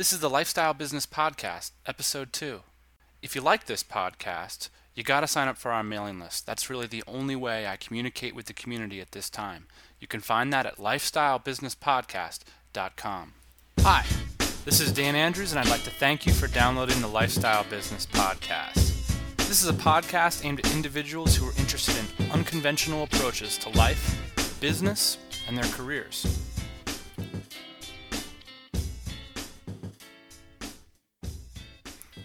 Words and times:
This 0.00 0.14
is 0.14 0.20
the 0.20 0.30
Lifestyle 0.30 0.72
Business 0.72 1.04
Podcast, 1.04 1.72
Episode 1.84 2.32
2. 2.32 2.60
If 3.20 3.36
you 3.36 3.42
like 3.42 3.66
this 3.66 3.82
podcast, 3.82 4.70
you 4.94 5.02
got 5.02 5.20
to 5.20 5.26
sign 5.26 5.46
up 5.46 5.58
for 5.58 5.72
our 5.72 5.82
mailing 5.82 6.18
list. 6.18 6.46
That's 6.46 6.70
really 6.70 6.86
the 6.86 7.04
only 7.06 7.36
way 7.36 7.66
I 7.66 7.76
communicate 7.76 8.34
with 8.34 8.46
the 8.46 8.54
community 8.54 9.02
at 9.02 9.12
this 9.12 9.28
time. 9.28 9.66
You 9.98 10.06
can 10.06 10.20
find 10.20 10.50
that 10.54 10.64
at 10.64 10.78
lifestylebusinesspodcast.com. 10.78 13.34
Hi, 13.80 14.06
this 14.64 14.80
is 14.80 14.90
Dan 14.90 15.16
Andrews, 15.16 15.52
and 15.52 15.60
I'd 15.60 15.68
like 15.68 15.84
to 15.84 15.90
thank 15.90 16.24
you 16.24 16.32
for 16.32 16.46
downloading 16.46 17.02
the 17.02 17.06
Lifestyle 17.06 17.64
Business 17.64 18.06
Podcast. 18.06 19.12
This 19.36 19.62
is 19.62 19.68
a 19.68 19.74
podcast 19.74 20.46
aimed 20.46 20.60
at 20.60 20.74
individuals 20.74 21.36
who 21.36 21.46
are 21.46 21.52
interested 21.58 21.96
in 21.98 22.06
unconventional 22.30 23.02
approaches 23.02 23.58
to 23.58 23.68
life, 23.76 24.58
business, 24.62 25.18
and 25.46 25.58
their 25.58 25.70
careers. 25.72 26.49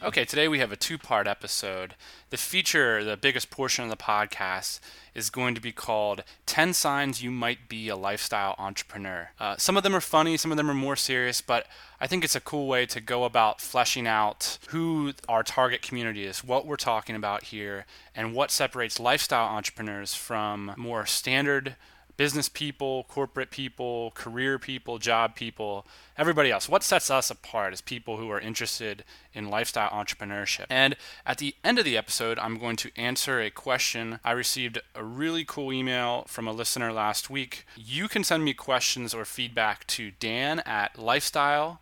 Okay, 0.06 0.24
today 0.24 0.48
we 0.48 0.60
have 0.60 0.72
a 0.72 0.76
two 0.76 1.00
part 1.00 1.26
episode. 1.26 1.96
The 2.30 2.38
feature, 2.38 3.04
the 3.04 3.18
biggest 3.18 3.50
portion 3.50 3.84
of 3.84 3.90
the 3.90 3.98
podcast, 3.98 4.80
is 5.16 5.32
going 5.32 5.56
to 5.56 5.62
be 5.62 5.72
called 5.72 6.24
10 6.46 6.74
Signs 6.74 7.24
You 7.24 7.32
Might 7.32 7.68
Be 7.68 7.90
a 7.90 7.96
Lifestyle 7.96 8.54
Entrepreneur. 8.60 9.32
Uh, 9.40 9.56
some 9.58 9.78
of 9.78 9.82
them 9.82 9.96
are 9.96 10.02
funny, 10.02 10.38
some 10.38 10.52
of 10.52 10.58
them 10.58 10.70
are 10.70 10.76
more 10.76 10.96
serious, 10.96 11.42
but 11.42 11.66
I 12.00 12.06
think 12.06 12.24
it's 12.24 12.36
a 12.36 12.40
cool 12.40 12.68
way 12.68 12.86
to 12.86 13.02
go 13.02 13.24
about 13.24 13.62
fleshing 13.62 14.06
out 14.06 14.60
who 14.68 15.14
our 15.28 15.42
target 15.42 15.82
community 15.82 16.24
is, 16.26 16.44
what 16.44 16.68
we're 16.68 16.76
talking 16.76 17.16
about 17.16 17.46
here, 17.46 17.88
and 18.14 18.36
what 18.36 18.52
separates 18.52 19.00
lifestyle 19.00 19.48
entrepreneurs 19.48 20.14
from 20.14 20.76
more 20.78 21.08
standard 21.08 21.78
business 22.18 22.50
people, 22.50 23.06
corporate 23.06 23.52
people, 23.52 24.12
career 24.12 24.58
people, 24.60 24.98
job 24.98 25.36
people, 25.36 25.86
everybody 26.18 26.52
else. 26.52 26.70
What 26.70 26.84
sets 26.84 27.10
us 27.10 27.30
apart 27.30 27.74
as 27.74 27.82
people 27.82 28.18
who 28.18 28.30
are 28.30 28.40
interested 28.40 29.04
in 29.34 29.50
lifestyle 29.50 29.90
entrepreneurship? 29.90 30.66
And 30.70 30.96
at 31.26 31.38
the 31.38 31.56
end 31.64 31.80
of 31.80 31.86
the 31.86 31.98
episode, 31.98 32.40
I'm 32.40 32.58
going 32.58 32.76
to 32.78 32.92
answer 32.96 33.40
a 33.40 33.50
question. 33.50 34.20
I 34.24 34.32
received 34.32 34.80
a 34.94 35.04
really 35.04 35.46
cool 35.46 35.72
email 35.72 36.26
from 36.28 36.48
a 36.48 36.54
listener 36.54 36.92
last 36.92 37.30
week. 37.30 37.66
You 37.76 38.08
can 38.08 38.24
send 38.24 38.44
me 38.44 38.54
questions 38.54 39.14
or 39.14 39.26
feedback 39.26 39.86
to 39.88 40.12
dan 40.12 40.60
at 40.60 40.98
lifestyle 40.98 41.82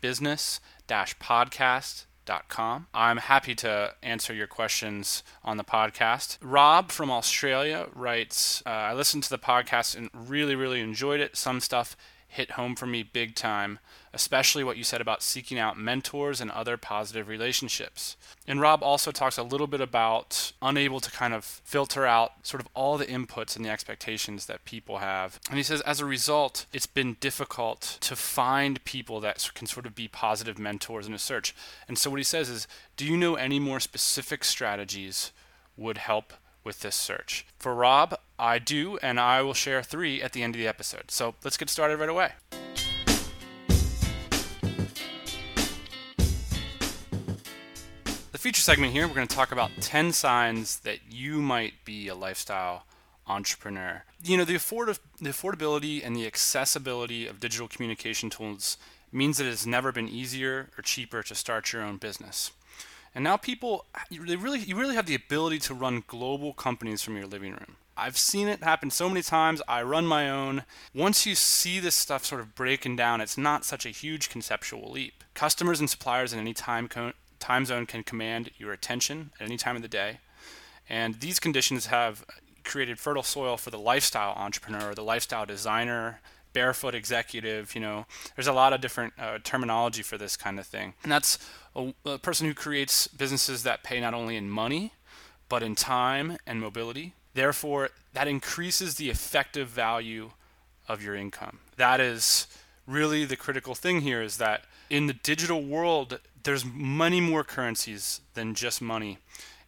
business 0.00 0.60
podcast 0.88 2.04
I'm 2.94 3.18
happy 3.18 3.54
to 3.56 3.94
answer 4.02 4.32
your 4.34 4.46
questions 4.46 5.22
on 5.42 5.56
the 5.56 5.64
podcast. 5.64 6.38
Rob 6.40 6.90
from 6.90 7.10
Australia 7.10 7.88
writes 7.94 8.62
uh, 8.66 8.70
I 8.70 8.94
listened 8.94 9.22
to 9.24 9.30
the 9.30 9.38
podcast 9.38 9.96
and 9.96 10.10
really, 10.12 10.54
really 10.54 10.80
enjoyed 10.80 11.20
it. 11.20 11.36
Some 11.36 11.60
stuff 11.60 11.96
hit 12.26 12.52
home 12.52 12.74
for 12.74 12.86
me 12.86 13.02
big 13.02 13.34
time, 13.34 13.78
especially 14.14 14.64
what 14.64 14.76
you 14.76 14.84
said 14.84 15.00
about 15.00 15.22
seeking 15.22 15.58
out 15.58 15.78
mentors 15.78 16.40
and 16.40 16.50
other 16.50 16.76
positive 16.76 17.28
relationships. 17.28 18.16
And 18.46 18.60
Rob 18.60 18.82
also 18.82 19.10
talks 19.10 19.36
a 19.36 19.42
little 19.42 19.66
bit 19.66 19.80
about 19.80 20.52
unable 20.62 21.00
to 21.00 21.10
kind 21.10 21.34
of 21.34 21.44
filter 21.44 22.06
out 22.06 22.46
sort 22.46 22.60
of 22.60 22.68
all 22.74 22.96
the 22.96 23.06
inputs 23.06 23.56
and 23.56 23.64
the 23.64 23.70
expectations 23.70 24.46
that 24.46 24.64
people 24.64 24.98
have. 24.98 25.40
And 25.48 25.56
he 25.58 25.62
says, 25.62 25.80
as 25.82 26.00
a 26.00 26.04
result, 26.04 26.66
it's 26.72 26.86
been 26.86 27.16
difficult 27.20 27.98
to 28.00 28.16
find 28.16 28.84
people 28.84 29.20
that 29.20 29.50
can 29.54 29.66
sort 29.66 29.86
of 29.86 29.94
be 29.94 30.08
positive 30.08 30.58
mentors 30.58 31.06
in 31.06 31.14
a 31.14 31.18
search. 31.18 31.54
And 31.88 31.98
so 31.98 32.10
what 32.10 32.20
he 32.20 32.24
says 32.24 32.48
is, 32.48 32.66
do 32.96 33.04
you 33.04 33.16
know 33.16 33.34
any 33.34 33.58
more 33.58 33.80
specific 33.80 34.44
strategies 34.44 35.32
would 35.76 35.98
help 35.98 36.32
with 36.64 36.80
this 36.80 36.96
search. 36.96 37.46
For 37.58 37.74
Rob, 37.74 38.18
I 38.38 38.58
do, 38.58 38.98
and 39.02 39.20
I 39.20 39.42
will 39.42 39.54
share 39.54 39.82
three 39.82 40.22
at 40.22 40.32
the 40.32 40.42
end 40.42 40.54
of 40.54 40.58
the 40.58 40.66
episode. 40.66 41.10
So 41.10 41.34
let's 41.44 41.56
get 41.56 41.68
started 41.68 41.98
right 41.98 42.08
away. 42.08 42.32
Feature 48.44 48.60
segment 48.60 48.92
here, 48.92 49.08
we're 49.08 49.14
going 49.14 49.26
to 49.26 49.34
talk 49.34 49.52
about 49.52 49.70
10 49.80 50.12
signs 50.12 50.80
that 50.80 50.98
you 51.10 51.40
might 51.40 51.82
be 51.86 52.08
a 52.08 52.14
lifestyle 52.14 52.84
entrepreneur. 53.26 54.04
You 54.22 54.36
know, 54.36 54.44
the, 54.44 54.56
afford- 54.56 54.98
the 55.18 55.30
affordability 55.30 56.04
and 56.04 56.14
the 56.14 56.26
accessibility 56.26 57.26
of 57.26 57.40
digital 57.40 57.68
communication 57.68 58.28
tools 58.28 58.76
means 59.10 59.38
that 59.38 59.46
it's 59.46 59.64
never 59.64 59.92
been 59.92 60.10
easier 60.10 60.68
or 60.76 60.82
cheaper 60.82 61.22
to 61.22 61.34
start 61.34 61.72
your 61.72 61.80
own 61.80 61.96
business. 61.96 62.50
And 63.14 63.24
now 63.24 63.38
people, 63.38 63.86
they 64.10 64.36
really, 64.36 64.58
you 64.58 64.76
really 64.76 64.94
have 64.94 65.06
the 65.06 65.14
ability 65.14 65.60
to 65.60 65.72
run 65.72 66.04
global 66.06 66.52
companies 66.52 67.00
from 67.00 67.16
your 67.16 67.26
living 67.26 67.52
room. 67.52 67.76
I've 67.96 68.18
seen 68.18 68.48
it 68.48 68.62
happen 68.62 68.90
so 68.90 69.08
many 69.08 69.22
times. 69.22 69.62
I 69.66 69.82
run 69.84 70.04
my 70.04 70.28
own. 70.28 70.64
Once 70.92 71.24
you 71.24 71.34
see 71.34 71.80
this 71.80 71.94
stuff 71.94 72.26
sort 72.26 72.42
of 72.42 72.54
breaking 72.54 72.96
down, 72.96 73.22
it's 73.22 73.38
not 73.38 73.64
such 73.64 73.86
a 73.86 73.90
huge 73.90 74.28
conceptual 74.28 74.90
leap. 74.90 75.24
Customers 75.32 75.80
and 75.80 75.88
suppliers 75.88 76.34
in 76.34 76.38
any 76.38 76.52
time, 76.52 76.88
co- 76.88 77.12
time 77.38 77.64
zone 77.64 77.86
can 77.86 78.02
command 78.02 78.50
your 78.56 78.72
attention 78.72 79.30
at 79.40 79.46
any 79.46 79.56
time 79.56 79.76
of 79.76 79.82
the 79.82 79.88
day. 79.88 80.20
And 80.88 81.20
these 81.20 81.40
conditions 81.40 81.86
have 81.86 82.24
created 82.64 82.98
fertile 82.98 83.22
soil 83.22 83.56
for 83.56 83.70
the 83.70 83.78
lifestyle 83.78 84.34
entrepreneur, 84.36 84.94
the 84.94 85.02
lifestyle 85.02 85.46
designer, 85.46 86.20
barefoot 86.52 86.94
executive. 86.94 87.74
You 87.74 87.80
know, 87.80 88.06
there's 88.36 88.46
a 88.46 88.52
lot 88.52 88.72
of 88.72 88.80
different 88.80 89.12
uh, 89.18 89.38
terminology 89.44 90.02
for 90.02 90.16
this 90.16 90.36
kind 90.36 90.58
of 90.58 90.66
thing. 90.66 90.94
And 91.02 91.12
that's 91.12 91.38
a, 91.76 91.92
a 92.06 92.18
person 92.18 92.46
who 92.46 92.54
creates 92.54 93.06
businesses 93.08 93.62
that 93.64 93.82
pay 93.82 94.00
not 94.00 94.14
only 94.14 94.36
in 94.36 94.48
money, 94.48 94.92
but 95.48 95.62
in 95.62 95.74
time 95.74 96.38
and 96.46 96.60
mobility. 96.60 97.14
Therefore, 97.34 97.90
that 98.12 98.28
increases 98.28 98.94
the 98.94 99.10
effective 99.10 99.68
value 99.68 100.30
of 100.88 101.02
your 101.02 101.14
income. 101.14 101.58
That 101.76 102.00
is 102.00 102.46
really 102.86 103.24
the 103.24 103.36
critical 103.36 103.74
thing 103.74 104.02
here 104.02 104.22
is 104.22 104.36
that 104.38 104.64
in 104.90 105.06
the 105.06 105.12
digital 105.14 105.62
world, 105.62 106.20
there's 106.44 106.64
many 106.64 107.20
more 107.20 107.42
currencies 107.42 108.20
than 108.34 108.54
just 108.54 108.80
money. 108.80 109.18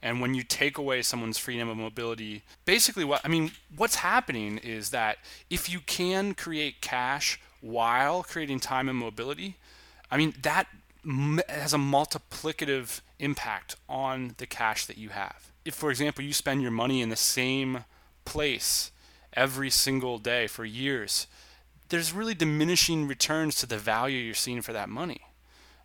And 0.03 0.20
when 0.20 0.34
you 0.34 0.42
take 0.42 0.78
away 0.78 1.03
someone's 1.03 1.38
freedom 1.38 1.69
of 1.69 1.76
mobility, 1.76 2.42
basically 2.64 3.04
what 3.04 3.22
I 3.25 3.28
mean, 3.28 3.53
what's 3.75 3.97
happening 3.97 4.59
is 4.59 4.91
that 4.91 5.19
if 5.50 5.69
you 5.69 5.81
can 5.81 6.34
create 6.34 6.81
cash 6.81 7.41
while 7.60 8.22
creating 8.22 8.60
time 8.60 8.88
and 8.88 8.98
mobility, 8.98 9.56
I 10.10 10.16
mean 10.16 10.34
that 10.42 10.69
has 11.48 11.72
a 11.72 11.78
multiplicative 11.78 13.00
impact 13.19 13.76
on 13.88 14.34
the 14.38 14.47
cash 14.47 14.87
that 14.87 14.98
you 14.98 15.08
have. 15.10 15.50
If 15.64 15.75
for 15.75 15.91
example 15.91 16.25
you 16.25 16.32
spend 16.32 16.62
your 16.62 16.70
money 16.70 17.00
in 17.00 17.08
the 17.08 17.16
same 17.16 17.84
place 18.25 18.93
every 19.32 19.70
single 19.70 20.19
day 20.19 20.47
for 20.47 20.64
years, 20.64 21.26
there's 21.88 22.12
really 22.12 22.34
diminishing 22.34 23.08
returns 23.08 23.56
to 23.56 23.66
the 23.66 23.78
value 23.78 24.19
you're 24.19 24.34
seeing 24.34 24.62
for 24.62 24.72
that 24.72 24.88
money. 24.88 25.25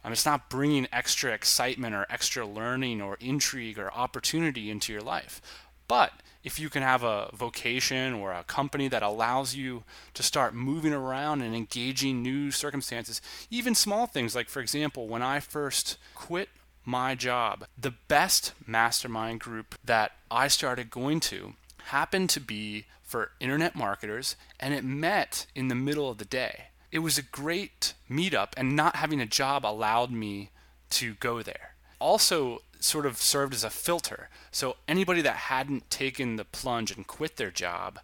Um, 0.03 0.12
it's 0.12 0.25
not 0.25 0.50
bringing 0.50 0.88
extra 0.91 1.31
excitement 1.31 1.95
or 1.95 2.07
extra 2.09 2.45
learning 2.45 3.01
or 3.01 3.17
intrigue 3.19 3.78
or 3.78 3.94
opportunity 3.94 4.69
into 4.69 4.91
your 4.91 5.01
life. 5.01 5.41
But 5.88 6.13
if 6.44 6.59
you 6.59 6.69
can 6.69 6.81
have 6.81 7.03
a 7.03 7.29
vocation 7.34 8.13
or 8.13 8.31
a 8.31 8.44
company 8.44 8.88
that 8.88 9.03
allows 9.03 9.56
you 9.56 9.84
to 10.13 10.23
start 10.23 10.56
moving 10.56 10.94
around 10.94 11.41
and 11.41 11.56
engaging 11.56 12.23
new 12.23 12.50
circumstances, 12.50 13.22
even 13.50 13.75
small 13.75 14.07
things 14.07 14.35
like, 14.35 14.50
for 14.50 14.59
example, 14.59 15.07
when 15.07 15.22
I 15.22 15.40
first 15.40 15.97
quit 16.16 16.50
my 16.84 17.13
job, 17.13 17.66
the 17.78 17.94
best 18.07 18.53
mastermind 18.66 19.40
group 19.40 19.75
that 19.84 20.13
I 20.31 20.47
started 20.47 20.90
going 20.90 21.19
to 21.22 21.53
happened 21.85 22.29
to 22.31 22.40
be 22.40 22.85
for 23.03 23.31
internet 23.40 23.75
marketers, 23.75 24.35
and 24.59 24.73
it 24.73 24.84
met 24.84 25.45
in 25.53 25.67
the 25.67 25.75
middle 25.75 26.09
of 26.09 26.17
the 26.17 26.25
day 26.25 26.71
it 26.91 27.00
was 27.00 27.18
a 27.18 27.24
great 27.24 27.94
meetup, 28.09 28.50
and 28.57 28.75
not 28.75 28.97
having 28.97 29.22
a 29.22 29.25
job 29.25 29.66
allowed 29.66 30.12
me 30.12 30.50
to 30.91 31.13
go 31.16 31.41
there. 31.41 31.75
Also, 32.00 32.62
sort 32.79 33.06
of 33.06 33.18
served 33.18 33.53
as 33.53 33.63
a 33.63 33.69
filter. 33.69 34.29
So, 34.52 34.75
anybody 34.88 35.22
that 35.22 35.35
hadn't 35.35 35.90
taken 35.90 36.35
the 36.35 36.46
plunge 36.46 36.91
and 36.91 37.07
quit 37.07 37.38
their 37.38 37.52
job, 37.52 38.00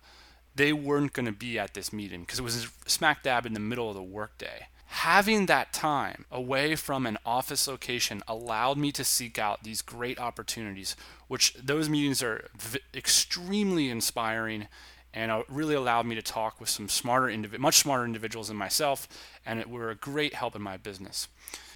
they 0.56 0.74
weren't 0.74 1.14
going 1.14 1.26
to 1.26 1.32
be 1.32 1.60
at 1.60 1.74
this 1.74 1.92
meeting 1.92 2.22
because 2.22 2.40
it 2.40 2.44
was 2.44 2.68
smack 2.86 3.24
dab 3.24 3.46
in 3.46 3.54
the 3.54 3.60
middle 3.60 3.90
of 3.90 3.96
the 3.96 4.04
workday. 4.04 4.68
Having 4.88 5.48
that 5.48 5.74
time 5.74 6.26
away 6.32 6.76
from 6.76 7.06
an 7.06 7.18
office 7.26 7.68
location 7.68 8.24
allowed 8.28 8.78
me 8.78 8.92
to 8.94 9.04
seek 9.04 9.38
out 9.38 9.64
these 9.64 9.82
great 9.82 10.18
opportunities, 10.18 10.96
which 11.28 11.54
those 11.56 11.90
meetings 11.90 12.24
are 12.24 12.50
v- 12.58 12.80
extremely 12.96 13.90
inspiring 13.90 14.68
and 15.14 15.32
it 15.32 15.46
really 15.50 15.76
allowed 15.76 16.06
me 16.06 16.16
to 16.16 16.22
talk 16.22 16.60
with 16.60 16.70
some 16.70 16.90
smarter, 16.90 17.36
much 17.58 17.78
smarter 17.78 18.06
individuals 18.06 18.50
than 18.50 18.58
myself, 18.58 19.08
and 19.46 19.60
it 19.60 19.70
were 19.70 19.90
a 19.90 19.96
great 19.96 20.34
help 20.34 20.56
in 20.56 20.62
my 20.62 20.78
business. 20.78 21.28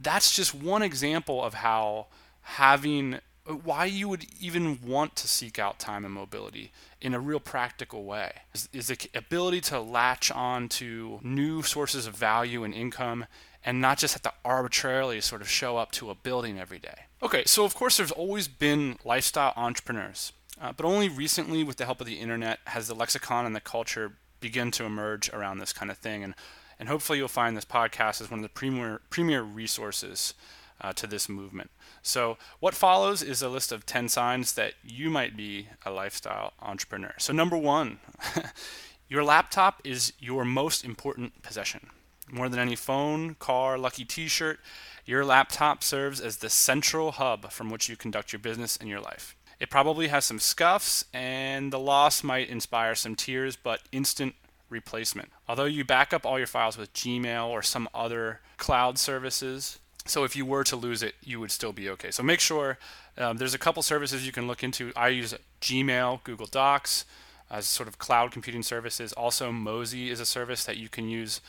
That's 0.02 0.36
just 0.36 0.54
one 0.54 0.82
example 0.82 1.44
of 1.44 1.56
how 1.56 2.08
having 2.42 3.20
uh, 3.48 3.54
why 3.54 3.86
you 3.86 4.08
would 4.08 4.26
even 4.40 4.80
want 4.86 5.16
to 5.16 5.28
seek 5.28 5.58
out 5.58 5.80
time 5.80 6.06
and 6.06 6.14
mobility 6.14 6.72
in 7.00 7.14
a 7.14 7.20
real 7.20 7.40
practical 7.40 8.04
way 8.04 8.32
is, 8.54 8.70
is 8.72 8.88
the 8.88 9.10
ability 9.16 9.62
to 9.62 9.80
latch 9.80 10.32
on 10.32 10.70
to 10.70 11.20
new 11.24 11.64
sources 11.64 12.06
of 12.06 12.16
value 12.16 12.64
and 12.64 12.74
income 12.74 13.26
and 13.64 13.82
not 13.82 13.98
just 13.98 14.14
have 14.14 14.22
to 14.22 14.34
arbitrarily 14.44 15.22
sort 15.22 15.42
of 15.42 15.50
show 15.50 15.78
up 15.78 15.92
to 15.92 16.10
a 16.10 16.16
building 16.16 16.60
every 16.60 16.80
day. 16.80 17.06
Okay, 17.24 17.44
so 17.46 17.64
of 17.64 17.76
course 17.76 17.98
there's 17.98 18.12
always 18.12 18.48
been 18.48 18.98
lifestyle 19.04 19.54
entrepreneurs. 19.56 20.34
Uh, 20.62 20.72
but 20.72 20.86
only 20.86 21.10
recently, 21.10 21.64
with 21.64 21.78
the 21.78 21.86
help 21.86 22.00
of 22.00 22.08
the 22.08 22.20
internet, 22.20 22.60
has 22.68 22.88
the 22.88 22.94
lexicon 22.94 23.46
and 23.46 23.56
the 23.56 23.62
culture 23.62 24.14
begin 24.40 24.70
to 24.72 24.86
emerge 24.86 25.30
around 25.30 25.58
this 25.58 25.74
kind 25.74 25.90
of 25.90 25.98
thing. 25.98 26.24
And 26.24 26.36
And 26.80 26.88
hopefully, 26.88 27.18
you'll 27.18 27.28
find 27.28 27.58
this 27.58 27.66
podcast 27.66 28.22
as 28.22 28.30
one 28.30 28.40
of 28.40 28.44
the 28.44 28.50
premier, 28.50 29.02
premier 29.10 29.42
resources 29.42 30.36
uh, 30.80 30.94
to 30.94 31.08
this 31.08 31.28
movement. 31.28 31.72
So, 32.02 32.38
what 32.60 32.74
follows 32.74 33.22
is 33.22 33.42
a 33.42 33.50
list 33.50 33.72
of 33.72 33.86
10 33.86 34.10
signs 34.10 34.54
that 34.54 34.74
you 34.84 35.10
might 35.10 35.38
be 35.38 35.68
a 35.86 35.92
lifestyle 35.92 36.54
entrepreneur. 36.62 37.14
So, 37.18 37.34
number 37.34 37.58
one, 37.58 38.00
your 39.08 39.24
laptop 39.24 39.82
is 39.84 40.14
your 40.20 40.46
most 40.46 40.84
important 40.84 41.42
possession. 41.42 41.90
More 42.32 42.50
than 42.50 42.60
any 42.60 42.76
phone, 42.76 43.36
car, 43.36 43.78
lucky 43.78 44.06
t 44.06 44.28
shirt, 44.28 44.60
your 45.06 45.26
laptop 45.26 45.84
serves 45.84 46.22
as 46.22 46.38
the 46.38 46.50
central 46.50 47.14
hub 47.14 47.52
from 47.52 47.70
which 47.70 47.90
you 47.90 47.96
conduct 47.96 48.32
your 48.32 48.40
business 48.40 48.78
and 48.78 48.90
your 48.90 49.02
life. 49.02 49.36
It 49.62 49.70
probably 49.70 50.08
has 50.08 50.26
some 50.26 50.40
scuffs, 50.40 51.06
and 51.14 51.72
the 51.72 51.78
loss 51.78 52.24
might 52.24 52.50
inspire 52.50 52.96
some 52.96 53.16
tears, 53.16 53.56
but 53.56 53.82
instant 53.92 54.34
replacement. 54.72 55.30
Although 55.48 55.66
you 55.66 55.86
back 55.86 56.14
up 56.14 56.26
all 56.26 56.40
your 56.40 56.48
files 56.48 56.80
with 56.80 56.92
Gmail 56.94 57.48
or 57.48 57.62
some 57.62 57.88
other 57.94 58.40
cloud 58.58 58.98
services, 58.98 59.78
so 60.04 60.24
if 60.24 60.36
you 60.36 60.48
were 60.48 60.64
to 60.64 60.76
lose 60.76 61.04
it, 61.04 61.14
you 61.24 61.40
would 61.40 61.52
still 61.52 61.74
be 61.74 61.88
okay. 61.92 62.10
So 62.10 62.24
make 62.24 62.40
sure 62.40 62.80
um, 63.20 63.38
there's 63.38 63.54
a 63.54 63.60
couple 63.60 63.84
services 63.84 64.26
you 64.26 64.32
can 64.32 64.48
look 64.48 64.64
into. 64.64 64.92
I 64.96 65.10
use 65.10 65.36
Gmail, 65.62 66.24
Google 66.24 66.48
Docs 66.48 67.06
as 67.52 67.68
sort 67.68 67.88
of 67.88 68.00
cloud 68.00 68.32
computing 68.32 68.64
services. 68.64 69.14
Also, 69.14 69.52
Mozy 69.52 70.10
is 70.10 70.20
a 70.20 70.26
service 70.26 70.66
that 70.66 70.78
you 70.78 70.90
can 70.90 71.08
use 71.08 71.40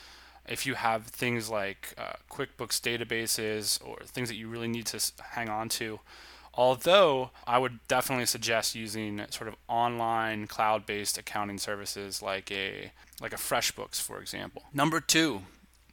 if 0.47 0.67
you 0.67 0.75
have 0.75 1.07
things 1.07 1.49
like 1.49 1.95
uh, 1.97 2.13
QuickBooks 2.29 2.79
databases 2.79 3.83
or 3.83 4.03
things 4.05 4.29
that 4.29 4.35
you 4.35 4.49
really 4.49 4.67
need 4.67 4.85
to 4.85 5.01
hang 5.31 5.49
on 5.49 5.67
to. 5.69 5.99
Although 6.55 7.31
I 7.47 7.57
would 7.57 7.79
definitely 7.87 8.27
suggest 8.27 8.75
using 8.75 9.21
sort 9.29 9.47
of 9.47 9.55
online 9.67 10.45
cloud-based 10.47 11.17
accounting 11.17 11.57
services 11.57 12.21
like 12.21 12.51
a 12.51 12.91
like 13.21 13.33
a 13.33 13.37
FreshBooks, 13.37 14.01
for 14.01 14.19
example. 14.19 14.63
Number 14.73 14.99
two, 14.99 15.43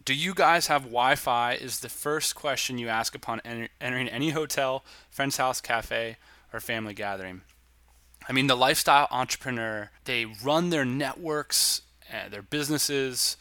do 0.04 0.14
you 0.14 0.34
guys 0.34 0.66
have 0.66 0.82
Wi-Fi? 0.82 1.54
Is 1.54 1.80
the 1.80 1.88
first 1.88 2.34
question 2.34 2.78
you 2.78 2.88
ask 2.88 3.14
upon 3.14 3.40
entering 3.80 4.08
any 4.08 4.30
hotel, 4.30 4.84
friend's 5.10 5.38
house, 5.38 5.60
cafe, 5.60 6.16
or 6.52 6.60
family 6.60 6.94
gathering. 6.94 7.42
I 8.28 8.32
mean, 8.32 8.46
the 8.46 8.56
lifestyle 8.56 9.08
entrepreneur, 9.10 9.90
they 10.04 10.24
run 10.24 10.70
their 10.70 10.84
networks, 10.84 11.82
uh, 12.12 12.28
their 12.28 12.42
businesses 12.42 13.36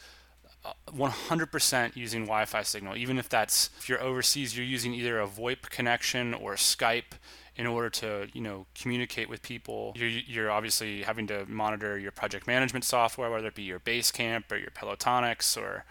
100% 0.88 1.96
using 1.96 2.22
Wi-Fi 2.22 2.62
signal. 2.62 2.96
Even 2.96 3.18
if 3.18 3.28
that's 3.28 3.70
if 3.78 3.88
you're 3.88 4.00
overseas, 4.00 4.56
you're 4.56 4.66
using 4.66 4.92
either 4.94 5.20
a 5.20 5.26
VoIP 5.26 5.70
connection 5.70 6.34
or 6.34 6.54
Skype 6.54 7.12
in 7.56 7.66
order 7.66 7.90
to 7.90 8.28
you 8.32 8.40
know 8.40 8.66
communicate 8.74 9.28
with 9.28 9.42
people. 9.42 9.92
You're, 9.96 10.08
you're 10.08 10.50
obviously 10.50 11.02
having 11.02 11.26
to 11.28 11.46
monitor 11.46 11.98
your 11.98 12.12
project 12.12 12.46
management 12.46 12.84
software, 12.84 13.30
whether 13.30 13.48
it 13.48 13.54
be 13.54 13.62
your 13.62 13.80
Basecamp 13.80 14.50
or 14.50 14.56
your 14.56 14.70
Pelotonics 14.70 15.56
or 15.56 15.84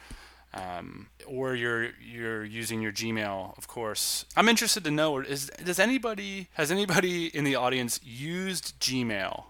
um, 0.54 1.10
or 1.26 1.56
you're 1.56 1.92
you're 2.02 2.44
using 2.44 2.82
your 2.82 2.92
Gmail, 2.92 3.58
of 3.58 3.68
course. 3.68 4.26
I'm 4.36 4.50
interested 4.50 4.84
to 4.84 4.92
know 4.92 5.20
is 5.20 5.50
does 5.64 5.80
anybody 5.80 6.48
has 6.54 6.72
anybody 6.72 7.28
in 7.28 7.44
the 7.44 7.56
audience 7.56 8.00
used 8.04 8.80
Gmail 8.80 9.46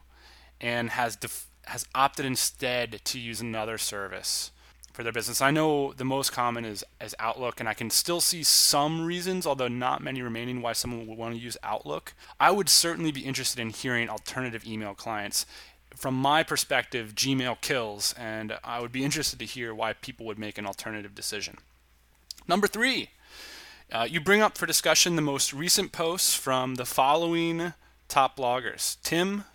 and 0.60 0.92
has 0.92 1.16
def, 1.16 1.48
has 1.66 1.86
opted 1.96 2.26
instead 2.26 3.02
to 3.06 3.20
use 3.20 3.40
another 3.42 3.78
service? 3.78 4.52
For 5.00 5.04
their 5.04 5.14
business. 5.14 5.42
I 5.42 5.50
know 5.50 5.94
the 5.94 6.04
most 6.04 6.34
common 6.34 6.66
is 6.66 6.84
is 7.00 7.16
Outlook, 7.20 7.62
and 7.62 7.70
I 7.70 7.74
can 7.74 7.90
still 7.90 8.20
see 8.20 8.44
some 8.44 9.06
reasons, 9.06 9.48
although 9.48 9.70
not 9.70 10.04
many 10.04 10.22
remaining, 10.22 10.62
why 10.62 10.74
someone 10.74 11.08
would 11.08 11.18
want 11.18 11.36
to 11.36 11.40
use 11.40 11.56
Outlook. 11.64 12.14
I 12.38 12.52
would 12.52 12.68
certainly 12.68 13.14
be 13.14 13.22
interested 13.22 13.62
in 13.62 13.70
hearing 13.70 14.10
alternative 14.10 14.68
email 14.68 14.94
clients. 14.94 15.46
From 15.96 16.16
my 16.16 16.44
perspective, 16.44 17.16
Gmail 17.16 17.62
kills, 17.62 18.14
and 18.20 18.58
I 18.62 18.82
would 18.82 18.92
be 18.92 19.06
interested 19.06 19.40
to 19.40 19.46
hear 19.46 19.74
why 19.74 19.94
people 19.94 20.26
would 20.26 20.38
make 20.38 20.58
an 20.58 20.66
alternative 20.66 21.16
decision. 21.16 21.60
Number 22.46 22.68
three, 22.68 23.12
uh, 23.94 24.06
you 24.12 24.20
bring 24.20 24.42
up 24.42 24.58
for 24.58 24.66
discussion 24.66 25.16
the 25.16 25.22
most 25.22 25.54
recent 25.54 25.94
posts 25.94 26.36
from 26.36 26.76
the 26.76 26.86
following 26.86 27.72
top 28.10 28.36
bloggers 28.36 28.98
Tim 29.02 29.46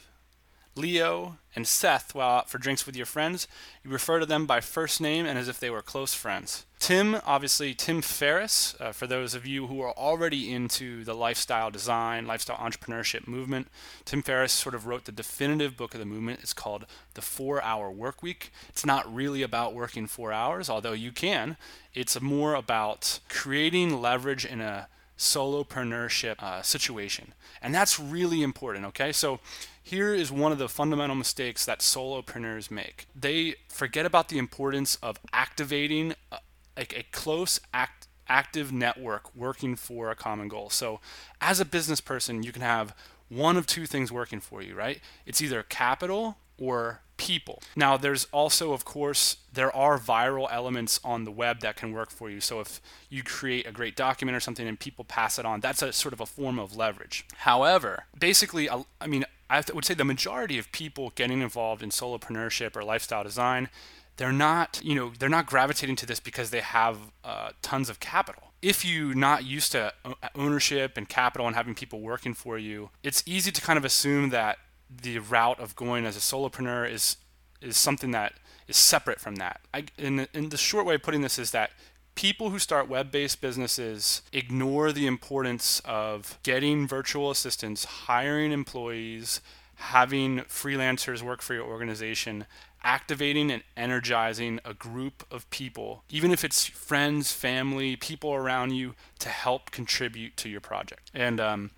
Leo, 0.76 1.38
and 1.54 1.66
Seth 1.66 2.14
while 2.14 2.38
out 2.38 2.50
for 2.50 2.58
drinks 2.58 2.86
with 2.86 2.96
your 2.96 3.06
friends, 3.06 3.46
you 3.84 3.90
refer 3.90 4.18
to 4.18 4.26
them 4.26 4.46
by 4.46 4.60
first 4.60 5.00
name 5.00 5.24
and 5.26 5.38
as 5.38 5.48
if 5.48 5.60
they 5.60 5.70
were 5.70 5.82
close 5.82 6.14
friends. 6.14 6.66
Tim, 6.78 7.16
obviously, 7.24 7.72
Tim 7.72 8.02
Ferriss, 8.02 8.76
uh, 8.78 8.92
for 8.92 9.06
those 9.06 9.34
of 9.34 9.46
you 9.46 9.68
who 9.68 9.80
are 9.80 9.92
already 9.92 10.52
into 10.52 11.02
the 11.04 11.14
lifestyle 11.14 11.70
design, 11.70 12.26
lifestyle 12.26 12.58
entrepreneurship 12.58 13.26
movement, 13.26 13.68
Tim 14.04 14.20
Ferriss 14.20 14.52
sort 14.52 14.74
of 14.74 14.86
wrote 14.86 15.06
the 15.06 15.12
definitive 15.12 15.76
book 15.76 15.94
of 15.94 16.00
the 16.00 16.06
movement. 16.06 16.40
It's 16.42 16.52
called 16.52 16.84
The 17.14 17.22
Four 17.22 17.62
Hour 17.62 17.90
Work 17.90 18.22
Week. 18.22 18.50
It's 18.68 18.84
not 18.84 19.12
really 19.12 19.42
about 19.42 19.74
working 19.74 20.06
four 20.06 20.32
hours, 20.32 20.68
although 20.68 20.92
you 20.92 21.12
can. 21.12 21.56
It's 21.94 22.20
more 22.20 22.54
about 22.54 23.20
creating 23.28 24.02
leverage 24.02 24.44
in 24.44 24.60
a 24.60 24.88
solopreneurship 25.16 26.42
uh, 26.42 26.62
situation. 26.62 27.32
And 27.62 27.74
that's 27.74 27.98
really 27.98 28.42
important, 28.42 28.84
okay? 28.86 29.12
So 29.12 29.40
here 29.84 30.14
is 30.14 30.32
one 30.32 30.50
of 30.50 30.56
the 30.56 30.68
fundamental 30.68 31.14
mistakes 31.14 31.66
that 31.66 31.80
solopreneurs 31.80 32.70
make. 32.70 33.06
They 33.14 33.56
forget 33.68 34.06
about 34.06 34.30
the 34.30 34.38
importance 34.38 34.96
of 35.02 35.20
activating 35.30 36.14
a, 36.32 36.38
like 36.74 36.98
a 36.98 37.04
close 37.12 37.60
act, 37.74 38.08
active 38.26 38.72
network 38.72 39.36
working 39.36 39.76
for 39.76 40.10
a 40.10 40.16
common 40.16 40.48
goal. 40.48 40.70
So, 40.70 41.00
as 41.38 41.60
a 41.60 41.66
business 41.66 42.00
person, 42.00 42.42
you 42.42 42.50
can 42.50 42.62
have 42.62 42.96
one 43.28 43.58
of 43.58 43.66
two 43.66 43.84
things 43.84 44.10
working 44.10 44.40
for 44.40 44.62
you, 44.62 44.74
right? 44.74 45.00
It's 45.26 45.42
either 45.42 45.62
capital 45.62 46.38
or 46.58 47.02
people. 47.18 47.62
Now, 47.76 47.98
there's 47.98 48.26
also, 48.32 48.72
of 48.72 48.86
course, 48.86 49.36
there 49.52 49.74
are 49.76 49.98
viral 49.98 50.48
elements 50.50 50.98
on 51.04 51.24
the 51.24 51.30
web 51.30 51.60
that 51.60 51.76
can 51.76 51.92
work 51.92 52.10
for 52.10 52.30
you. 52.30 52.40
So 52.40 52.60
if 52.60 52.80
you 53.08 53.22
create 53.22 53.66
a 53.66 53.72
great 53.72 53.96
document 53.96 54.34
or 54.34 54.40
something 54.40 54.66
and 54.66 54.80
people 54.80 55.04
pass 55.04 55.38
it 55.38 55.44
on, 55.44 55.60
that's 55.60 55.82
a 55.82 55.92
sort 55.92 56.14
of 56.14 56.20
a 56.20 56.26
form 56.26 56.58
of 56.58 56.74
leverage. 56.74 57.26
However, 57.36 58.04
basically, 58.18 58.68
I 58.70 59.06
mean, 59.06 59.24
I 59.50 59.62
would 59.72 59.84
say 59.84 59.94
the 59.94 60.04
majority 60.04 60.58
of 60.58 60.72
people 60.72 61.12
getting 61.14 61.40
involved 61.40 61.82
in 61.82 61.90
solopreneurship 61.90 62.76
or 62.76 62.82
lifestyle 62.82 63.22
design, 63.22 63.68
they're 64.16 64.32
not, 64.32 64.80
you 64.82 64.94
know, 64.94 65.12
they're 65.18 65.28
not 65.28 65.46
gravitating 65.46 65.96
to 65.96 66.06
this 66.06 66.20
because 66.20 66.50
they 66.50 66.60
have 66.60 66.98
uh, 67.24 67.50
tons 67.62 67.90
of 67.90 68.00
capital. 68.00 68.52
If 68.62 68.84
you're 68.84 69.14
not 69.14 69.44
used 69.44 69.72
to 69.72 69.92
ownership 70.34 70.96
and 70.96 71.08
capital 71.08 71.46
and 71.46 71.54
having 71.54 71.74
people 71.74 72.00
working 72.00 72.32
for 72.32 72.56
you, 72.56 72.90
it's 73.02 73.22
easy 73.26 73.50
to 73.52 73.60
kind 73.60 73.76
of 73.76 73.84
assume 73.84 74.30
that 74.30 74.58
the 74.90 75.18
route 75.18 75.60
of 75.60 75.76
going 75.76 76.06
as 76.06 76.16
a 76.16 76.20
solopreneur 76.20 76.90
is 76.90 77.16
is 77.60 77.76
something 77.76 78.10
that 78.10 78.34
is 78.68 78.76
separate 78.76 79.20
from 79.20 79.36
that. 79.36 79.60
I, 79.72 79.84
in 79.98 80.26
the 80.32 80.56
short 80.56 80.86
way 80.86 80.94
of 80.96 81.02
putting 81.02 81.22
this 81.22 81.38
is 81.38 81.50
that 81.52 81.70
people 82.14 82.50
who 82.50 82.58
start 82.58 82.88
web-based 82.88 83.40
businesses 83.40 84.22
ignore 84.32 84.92
the 84.92 85.06
importance 85.06 85.80
of 85.84 86.38
getting 86.42 86.86
virtual 86.86 87.30
assistants, 87.30 87.84
hiring 87.84 88.52
employees, 88.52 89.40
having 89.76 90.40
freelancers 90.40 91.22
work 91.22 91.42
for 91.42 91.54
your 91.54 91.64
organization, 91.64 92.46
activating 92.82 93.50
and 93.50 93.62
energizing 93.76 94.60
a 94.64 94.74
group 94.74 95.24
of 95.30 95.48
people, 95.50 96.04
even 96.10 96.30
if 96.30 96.44
it's 96.44 96.66
friends, 96.66 97.32
family, 97.32 97.96
people 97.96 98.32
around 98.32 98.70
you, 98.70 98.94
to 99.18 99.28
help 99.28 99.70
contribute 99.70 100.36
to 100.36 100.48
your 100.48 100.60
project. 100.60 101.10
And 101.14 101.40
um, 101.40 101.70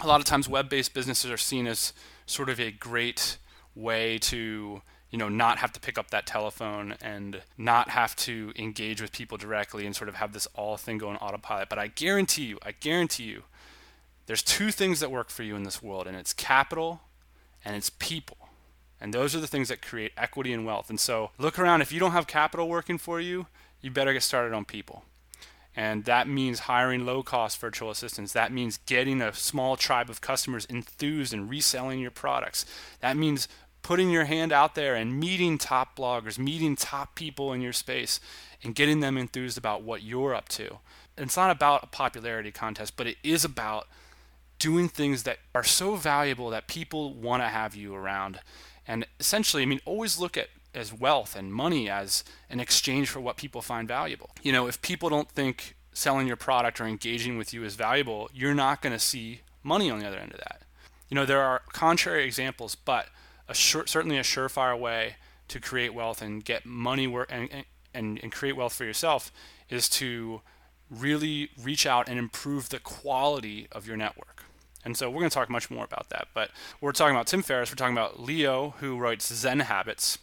a 0.00 0.06
lot 0.06 0.20
of 0.20 0.24
times, 0.24 0.48
web-based 0.48 0.94
businesses 0.94 1.30
are 1.30 1.36
seen 1.36 1.66
as 1.66 1.92
sort 2.26 2.48
of 2.48 2.58
a 2.58 2.70
great 2.70 3.36
way 3.74 4.18
to 4.18 4.82
you 5.10 5.18
know 5.18 5.28
not 5.28 5.58
have 5.58 5.72
to 5.72 5.80
pick 5.80 5.98
up 5.98 6.10
that 6.10 6.26
telephone 6.26 6.94
and 7.00 7.42
not 7.56 7.90
have 7.90 8.14
to 8.16 8.52
engage 8.56 9.00
with 9.00 9.12
people 9.12 9.38
directly 9.38 9.86
and 9.86 9.96
sort 9.96 10.08
of 10.08 10.16
have 10.16 10.32
this 10.32 10.46
all 10.54 10.76
thing 10.76 10.98
go 10.98 11.08
on 11.08 11.16
autopilot 11.16 11.68
but 11.68 11.78
i 11.78 11.86
guarantee 11.86 12.44
you 12.44 12.58
i 12.62 12.72
guarantee 12.72 13.24
you 13.24 13.42
there's 14.26 14.42
two 14.42 14.70
things 14.70 15.00
that 15.00 15.10
work 15.10 15.30
for 15.30 15.42
you 15.42 15.56
in 15.56 15.62
this 15.62 15.82
world 15.82 16.06
and 16.06 16.16
it's 16.16 16.32
capital 16.32 17.00
and 17.64 17.74
it's 17.76 17.90
people 17.90 18.36
and 19.00 19.14
those 19.14 19.34
are 19.34 19.40
the 19.40 19.46
things 19.46 19.68
that 19.68 19.80
create 19.80 20.12
equity 20.16 20.52
and 20.52 20.66
wealth 20.66 20.90
and 20.90 21.00
so 21.00 21.30
look 21.38 21.58
around 21.58 21.80
if 21.80 21.92
you 21.92 22.00
don't 22.00 22.12
have 22.12 22.26
capital 22.26 22.68
working 22.68 22.98
for 22.98 23.20
you 23.20 23.46
you 23.80 23.90
better 23.90 24.12
get 24.12 24.22
started 24.22 24.52
on 24.52 24.64
people 24.64 25.04
and 25.78 26.06
that 26.06 26.26
means 26.26 26.60
hiring 26.60 27.06
low 27.06 27.22
cost 27.22 27.60
virtual 27.60 27.88
assistants. 27.88 28.32
That 28.32 28.50
means 28.50 28.80
getting 28.86 29.22
a 29.22 29.32
small 29.32 29.76
tribe 29.76 30.10
of 30.10 30.20
customers 30.20 30.64
enthused 30.64 31.32
and 31.32 31.48
reselling 31.48 32.00
your 32.00 32.10
products. 32.10 32.66
That 32.98 33.16
means 33.16 33.46
putting 33.88 34.10
your 34.10 34.26
hand 34.26 34.52
out 34.52 34.74
there 34.74 34.94
and 34.94 35.18
meeting 35.18 35.56
top 35.56 35.96
bloggers, 35.96 36.38
meeting 36.38 36.76
top 36.76 37.14
people 37.14 37.54
in 37.54 37.62
your 37.62 37.72
space, 37.72 38.20
and 38.62 38.74
getting 38.74 39.00
them 39.00 39.16
enthused 39.16 39.56
about 39.56 39.82
what 39.82 40.02
you're 40.02 40.34
up 40.34 40.46
to. 40.46 40.66
And 41.16 41.24
it's 41.24 41.38
not 41.38 41.50
about 41.50 41.84
a 41.84 41.86
popularity 41.86 42.50
contest, 42.50 42.98
but 42.98 43.06
it 43.06 43.16
is 43.22 43.46
about 43.46 43.88
doing 44.58 44.90
things 44.90 45.22
that 45.22 45.38
are 45.54 45.64
so 45.64 45.96
valuable 45.96 46.50
that 46.50 46.66
people 46.66 47.14
want 47.14 47.42
to 47.42 47.48
have 47.48 47.74
you 47.74 47.94
around. 47.94 48.40
And 48.86 49.06
essentially, 49.18 49.62
I 49.62 49.66
mean, 49.66 49.80
always 49.86 50.18
look 50.18 50.36
at 50.36 50.48
as 50.74 50.92
wealth 50.92 51.34
and 51.34 51.50
money 51.50 51.88
as 51.88 52.24
an 52.50 52.60
exchange 52.60 53.08
for 53.08 53.20
what 53.20 53.38
people 53.38 53.62
find 53.62 53.88
valuable. 53.88 54.28
You 54.42 54.52
know, 54.52 54.66
if 54.66 54.82
people 54.82 55.08
don't 55.08 55.30
think 55.30 55.76
selling 55.94 56.26
your 56.26 56.36
product 56.36 56.78
or 56.78 56.84
engaging 56.84 57.38
with 57.38 57.54
you 57.54 57.64
is 57.64 57.74
valuable, 57.74 58.28
you're 58.34 58.52
not 58.52 58.82
going 58.82 58.92
to 58.92 58.98
see 58.98 59.40
money 59.62 59.90
on 59.90 59.98
the 59.98 60.06
other 60.06 60.18
end 60.18 60.32
of 60.32 60.40
that. 60.40 60.60
You 61.08 61.14
know, 61.14 61.24
there 61.24 61.40
are 61.40 61.62
contrary 61.72 62.26
examples, 62.26 62.74
but 62.74 63.08
a 63.48 63.54
sure, 63.54 63.86
certainly 63.86 64.18
a 64.18 64.22
surefire 64.22 64.78
way 64.78 65.16
to 65.48 65.60
create 65.60 65.94
wealth 65.94 66.20
and 66.20 66.44
get 66.44 66.66
money 66.66 67.04
and, 67.04 67.26
and, 67.30 67.64
and, 67.94 68.20
and 68.22 68.32
create 68.32 68.56
wealth 68.56 68.74
for 68.74 68.84
yourself 68.84 69.32
is 69.70 69.88
to 69.88 70.42
really 70.90 71.50
reach 71.62 71.86
out 71.86 72.08
and 72.08 72.18
improve 72.18 72.68
the 72.68 72.78
quality 72.78 73.66
of 73.72 73.86
your 73.86 73.96
network. 73.96 74.44
And 74.84 74.96
so 74.96 75.10
we're 75.10 75.20
going 75.20 75.30
to 75.30 75.34
talk 75.34 75.50
much 75.50 75.70
more 75.70 75.84
about 75.84 76.08
that. 76.10 76.28
But 76.32 76.50
we're 76.80 76.92
talking 76.92 77.14
about 77.14 77.26
Tim 77.26 77.42
Ferriss. 77.42 77.70
We're 77.70 77.76
talking 77.76 77.96
about 77.96 78.20
Leo, 78.20 78.74
who 78.78 78.96
writes 78.96 79.32
Zen 79.32 79.60
Habits, 79.60 80.18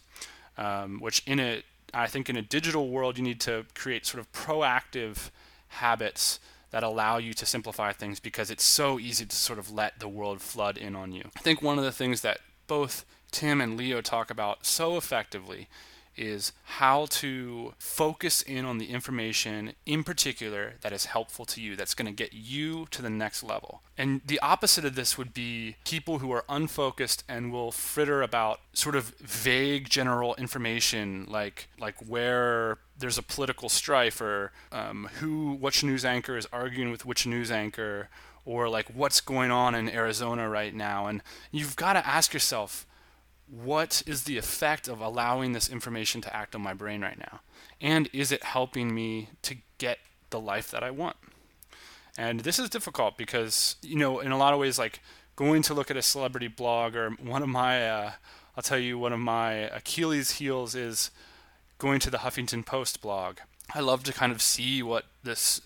um, 0.56 0.98
which 1.00 1.22
in 1.26 1.38
a 1.38 1.62
I 1.94 2.08
think 2.08 2.28
in 2.28 2.36
a 2.36 2.42
digital 2.42 2.90
world 2.90 3.16
you 3.16 3.22
need 3.22 3.40
to 3.42 3.64
create 3.74 4.06
sort 4.06 4.20
of 4.20 4.30
proactive 4.32 5.30
habits 5.68 6.40
that 6.70 6.82
allow 6.82 7.16
you 7.16 7.32
to 7.32 7.46
simplify 7.46 7.92
things 7.92 8.18
because 8.20 8.50
it's 8.50 8.64
so 8.64 8.98
easy 8.98 9.24
to 9.24 9.36
sort 9.36 9.58
of 9.58 9.70
let 9.70 10.00
the 10.00 10.08
world 10.08 10.40
flood 10.40 10.76
in 10.76 10.96
on 10.96 11.12
you. 11.12 11.30
I 11.36 11.40
think 11.40 11.62
one 11.62 11.78
of 11.78 11.84
the 11.84 11.92
things 11.92 12.22
that 12.22 12.40
both 12.66 13.04
Tim 13.30 13.60
and 13.60 13.76
Leo 13.76 14.00
talk 14.00 14.30
about 14.30 14.66
so 14.66 14.96
effectively 14.96 15.68
is 16.16 16.52
how 16.64 17.06
to 17.06 17.74
focus 17.78 18.40
in 18.42 18.64
on 18.64 18.78
the 18.78 18.86
information 18.86 19.74
in 19.84 20.02
particular 20.02 20.74
that 20.80 20.92
is 20.92 21.06
helpful 21.06 21.44
to 21.44 21.60
you, 21.60 21.76
that's 21.76 21.94
going 21.94 22.06
to 22.06 22.12
get 22.12 22.32
you 22.32 22.86
to 22.90 23.02
the 23.02 23.10
next 23.10 23.42
level. 23.42 23.82
And 23.98 24.22
the 24.26 24.38
opposite 24.40 24.84
of 24.84 24.94
this 24.94 25.18
would 25.18 25.34
be 25.34 25.76
people 25.84 26.18
who 26.18 26.32
are 26.32 26.44
unfocused 26.48 27.22
and 27.28 27.52
will 27.52 27.70
fritter 27.70 28.22
about 28.22 28.60
sort 28.72 28.96
of 28.96 29.14
vague 29.18 29.90
general 29.90 30.34
information 30.36 31.26
like 31.28 31.68
like 31.78 31.96
where 32.06 32.78
there's 32.98 33.18
a 33.18 33.22
political 33.22 33.68
strife 33.68 34.20
or 34.20 34.52
um, 34.72 35.08
who 35.20 35.52
which 35.54 35.84
news 35.84 36.04
anchor 36.04 36.36
is 36.36 36.48
arguing 36.52 36.90
with 36.90 37.04
which 37.04 37.26
news 37.26 37.50
anchor 37.50 38.08
or 38.46 38.68
like 38.68 38.86
what's 38.94 39.20
going 39.20 39.50
on 39.50 39.74
in 39.74 39.90
Arizona 39.90 40.48
right 40.48 40.72
now. 40.72 41.06
And 41.06 41.20
you've 41.50 41.76
got 41.76 41.94
to 41.94 42.06
ask 42.06 42.32
yourself, 42.32 42.86
what 43.48 44.02
is 44.06 44.24
the 44.24 44.38
effect 44.38 44.88
of 44.88 45.00
allowing 45.00 45.52
this 45.52 45.68
information 45.68 46.20
to 46.22 46.34
act 46.34 46.54
on 46.54 46.60
my 46.62 46.74
brain 46.74 47.02
right 47.02 47.18
now? 47.18 47.40
And 47.80 48.08
is 48.12 48.32
it 48.32 48.42
helping 48.42 48.94
me 48.94 49.30
to 49.42 49.56
get 49.78 49.98
the 50.30 50.40
life 50.40 50.70
that 50.70 50.82
I 50.82 50.90
want? 50.90 51.16
And 52.18 52.40
this 52.40 52.58
is 52.58 52.70
difficult 52.70 53.16
because, 53.16 53.76
you 53.82 53.96
know, 53.96 54.20
in 54.20 54.32
a 54.32 54.38
lot 54.38 54.54
of 54.54 54.58
ways, 54.58 54.78
like 54.78 55.00
going 55.36 55.62
to 55.62 55.74
look 55.74 55.90
at 55.90 55.96
a 55.96 56.02
celebrity 56.02 56.48
blog 56.48 56.96
or 56.96 57.10
one 57.10 57.42
of 57.42 57.48
my, 57.48 57.88
uh, 57.88 58.12
I'll 58.56 58.62
tell 58.62 58.78
you, 58.78 58.98
one 58.98 59.12
of 59.12 59.20
my 59.20 59.52
Achilles 59.52 60.32
heels 60.32 60.74
is 60.74 61.10
going 61.78 62.00
to 62.00 62.10
the 62.10 62.18
Huffington 62.18 62.64
Post 62.64 63.02
blog. 63.02 63.38
I 63.74 63.80
love 63.80 64.02
to 64.04 64.12
kind 64.12 64.32
of 64.32 64.40
see 64.40 64.82
what 64.82 65.04
this 65.22 65.60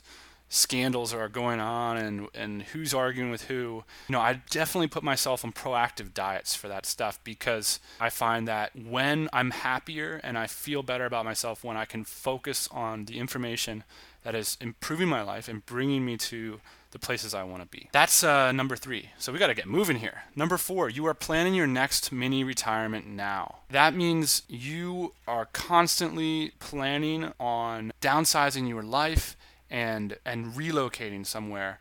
scandals 0.50 1.14
are 1.14 1.28
going 1.28 1.60
on 1.60 1.96
and 1.96 2.26
and 2.34 2.62
who's 2.62 2.92
arguing 2.92 3.30
with 3.30 3.44
who. 3.44 3.84
You 4.08 4.12
know, 4.12 4.20
I 4.20 4.42
definitely 4.50 4.88
put 4.88 5.02
myself 5.02 5.44
on 5.44 5.52
proactive 5.52 6.12
diets 6.12 6.54
for 6.54 6.68
that 6.68 6.84
stuff 6.84 7.18
because 7.24 7.80
I 7.98 8.10
find 8.10 8.46
that 8.48 8.72
when 8.76 9.30
I'm 9.32 9.52
happier 9.52 10.20
and 10.22 10.36
I 10.36 10.46
feel 10.46 10.82
better 10.82 11.06
about 11.06 11.24
myself 11.24 11.64
when 11.64 11.78
I 11.78 11.86
can 11.86 12.04
focus 12.04 12.68
on 12.70 13.06
the 13.06 13.18
information 13.18 13.84
that 14.22 14.34
is 14.34 14.58
improving 14.60 15.08
my 15.08 15.22
life 15.22 15.48
and 15.48 15.64
bringing 15.64 16.04
me 16.04 16.18
to 16.18 16.60
the 16.90 16.98
places 16.98 17.32
I 17.32 17.44
want 17.44 17.62
to 17.62 17.68
be. 17.68 17.88
That's 17.92 18.24
uh, 18.24 18.50
number 18.52 18.76
three. 18.76 19.10
So 19.16 19.32
we 19.32 19.38
got 19.38 19.46
to 19.46 19.54
get 19.54 19.66
moving 19.66 19.98
here. 19.98 20.24
Number 20.34 20.58
four, 20.58 20.90
you 20.90 21.06
are 21.06 21.14
planning 21.14 21.54
your 21.54 21.68
next 21.68 22.10
mini 22.10 22.42
retirement 22.42 23.06
now. 23.06 23.58
That 23.70 23.94
means 23.94 24.42
you 24.48 25.14
are 25.28 25.46
constantly 25.46 26.52
planning 26.58 27.32
on 27.38 27.92
downsizing 28.00 28.68
your 28.68 28.82
life 28.82 29.36
and 29.70 30.18
and 30.24 30.52
relocating 30.54 31.24
somewhere. 31.24 31.80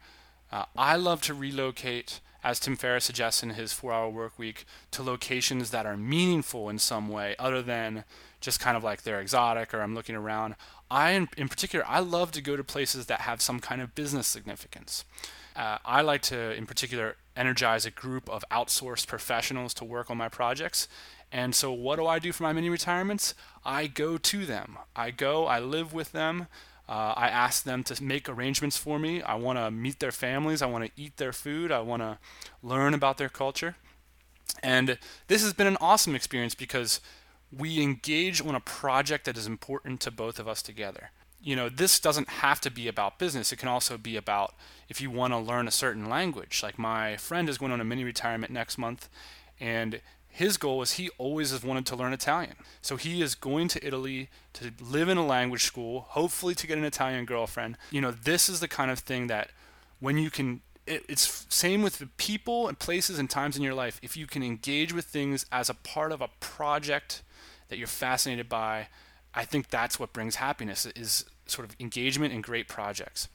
Uh, 0.51 0.65
I 0.75 0.96
love 0.96 1.22
to 1.24 1.34
relocate, 1.34 2.19
as 2.43 2.60
Tim 2.60 2.75
Ferriss 2.75 3.05
suggests 3.05 3.43
in 3.43 3.51
his 3.51 3.72
four-hour 3.72 4.10
work 4.10 4.39
week, 4.39 4.65
to 4.91 5.03
locations 5.03 5.69
that 5.72 5.86
are 5.86 5.98
meaningful 5.98 6.69
in 6.69 6.79
some 6.79 7.08
way, 7.10 7.36
other 7.38 7.62
than 7.62 8.03
just 8.41 8.60
kind 8.60 8.77
of 8.77 8.84
like 8.84 9.03
they're 9.03 9.22
exotic 9.22 9.74
or 9.74 9.81
I'm 9.81 9.93
looking 9.93 10.15
around. 10.15 10.55
I, 10.89 11.12
in, 11.12 11.29
in 11.38 11.50
particular, 11.50 11.86
I 11.88 12.00
love 12.00 12.31
to 12.31 12.41
go 12.41 12.55
to 12.55 12.63
places 12.63 13.05
that 13.08 13.22
have 13.22 13.41
some 13.41 13.60
kind 13.60 13.81
of 13.81 13.93
business 13.93 14.27
significance. 14.27 15.05
Uh, 15.55 15.77
I 15.86 16.01
like 16.01 16.22
to, 16.24 16.53
in 16.53 16.65
particular, 16.65 17.17
energize 17.36 17.86
a 17.86 17.91
group 17.91 18.29
of 18.29 18.43
outsourced 18.50 19.08
professionals 19.08 19.74
to 19.75 19.86
work 19.86 20.10
on 20.10 20.17
my 20.17 20.29
projects. 20.29 20.88
And 21.31 21.53
so, 21.53 21.72
what 21.72 21.98
do 21.98 22.08
I 22.08 22.17
do 22.17 22.31
for 22.31 22.43
my 22.43 22.53
mini 22.53 22.69
retirements? 22.69 23.36
I 23.63 23.88
go 23.88 24.17
to 24.17 24.46
them. 24.46 24.77
I 24.96 25.12
go, 25.12 25.46
I 25.46 25.60
live 25.60 25.93
with 25.93 26.12
them. 26.12 26.48
Uh, 26.89 27.13
I 27.15 27.27
ask 27.27 27.63
them 27.63 27.84
to 27.84 28.03
make 28.03 28.27
arrangements 28.27 28.75
for 28.75 28.98
me. 28.98 29.22
I 29.22 29.36
want 29.36 29.60
to 29.60 29.69
meet 29.69 30.00
their 30.00 30.12
families. 30.12 30.63
I 30.63 30.65
want 30.65 30.86
to 30.86 30.91
eat 31.00 31.17
their 31.17 31.31
food. 31.31 31.72
I 31.72 31.81
want 31.81 32.01
to 32.01 32.17
learn 32.63 32.96
about 32.96 33.19
their 33.19 33.29
culture. 33.29 33.75
And 34.63 34.98
this 35.27 35.43
has 35.43 35.53
been 35.53 35.67
an 35.67 35.77
awesome 35.79 36.15
experience 36.15 36.55
because 36.55 37.00
we 37.55 37.84
engage 37.84 38.41
on 38.41 38.55
a 38.55 38.60
project 38.60 39.25
that 39.25 39.38
is 39.38 39.46
important 39.46 40.00
to 40.01 40.10
both 40.10 40.39
of 40.39 40.48
us 40.48 40.63
together. 40.63 41.12
You 41.39 41.55
know, 41.55 41.69
this 41.69 42.00
doesn't 42.00 42.27
have 42.27 42.60
to 42.62 42.72
be 42.72 42.88
about 42.88 43.19
business. 43.19 43.51
It 43.51 43.58
can 43.58 43.69
also 43.69 43.96
be 43.96 44.17
about 44.17 44.55
if 44.89 45.00
you 45.00 45.12
want 45.12 45.34
to 45.34 45.38
learn 45.38 45.67
a 45.67 45.72
certain 45.72 46.10
language. 46.10 46.62
Like 46.63 46.79
my 46.79 47.17
friend 47.17 47.48
is 47.48 47.60
going 47.60 47.72
on 47.72 47.79
a 47.79 47.86
mini 47.86 48.03
retirement 48.03 48.51
next 48.51 48.79
month, 48.79 49.10
and 49.60 50.01
his 50.29 50.57
goal 50.57 50.77
was 50.77 50.93
he 50.93 51.09
always 51.17 51.51
has 51.51 51.63
wanted 51.63 51.86
to 51.88 51.95
learn 51.95 52.13
Italian. 52.13 52.55
So 52.81 52.95
he 52.95 53.21
is 53.21 53.36
going 53.36 53.67
to 53.69 53.86
Italy 53.86 54.29
to 54.53 54.71
live 54.79 55.09
in 55.09 55.17
a 55.17 55.25
language 55.25 55.63
school, 55.63 56.05
hopefully 56.09 56.55
to 56.55 56.67
get 56.67 56.77
an 56.77 56.86
Italian 56.86 57.25
girlfriend. 57.25 57.77
You 57.91 58.01
know, 58.01 58.12
this 58.12 58.48
is 58.48 58.59
the 58.59 58.67
kind 58.67 58.91
of 58.91 59.00
thing 59.00 59.27
that 59.27 59.50
when 60.00 60.17
you 60.17 60.29
can 60.29 60.62
it, 60.86 61.03
it's 61.07 61.45
same 61.50 61.81
with 61.81 62.00
the 62.00 62.07
people 62.17 62.67
and 62.67 62.77
places 62.79 63.19
and 63.19 63.29
times 63.29 63.55
in 63.55 63.63
your 63.63 63.74
life. 63.74 64.00
If 64.01 64.17
you 64.17 64.27
can 64.27 64.43
engage 64.43 64.93
with 64.93 65.05
things 65.05 65.45
as 65.51 65.69
a 65.69 65.74
part 65.74 66.12
of 66.12 66.21
a 66.21 66.29
project 66.39 67.21
that 67.69 67.77
you're 67.77 67.88
fascinated 67.88 68.50
by, 68.50 68.88
I 69.33 69.45
think 69.45 69.69
that's 69.69 70.00
what 70.00 70.13
brings 70.13 70.36
happiness 70.36 70.86
is 70.88 71.25
sort 71.45 71.69
of 71.69 71.75
engagement 71.79 72.33
in 72.33 72.41
great 72.41 72.67
projects. 72.67 73.27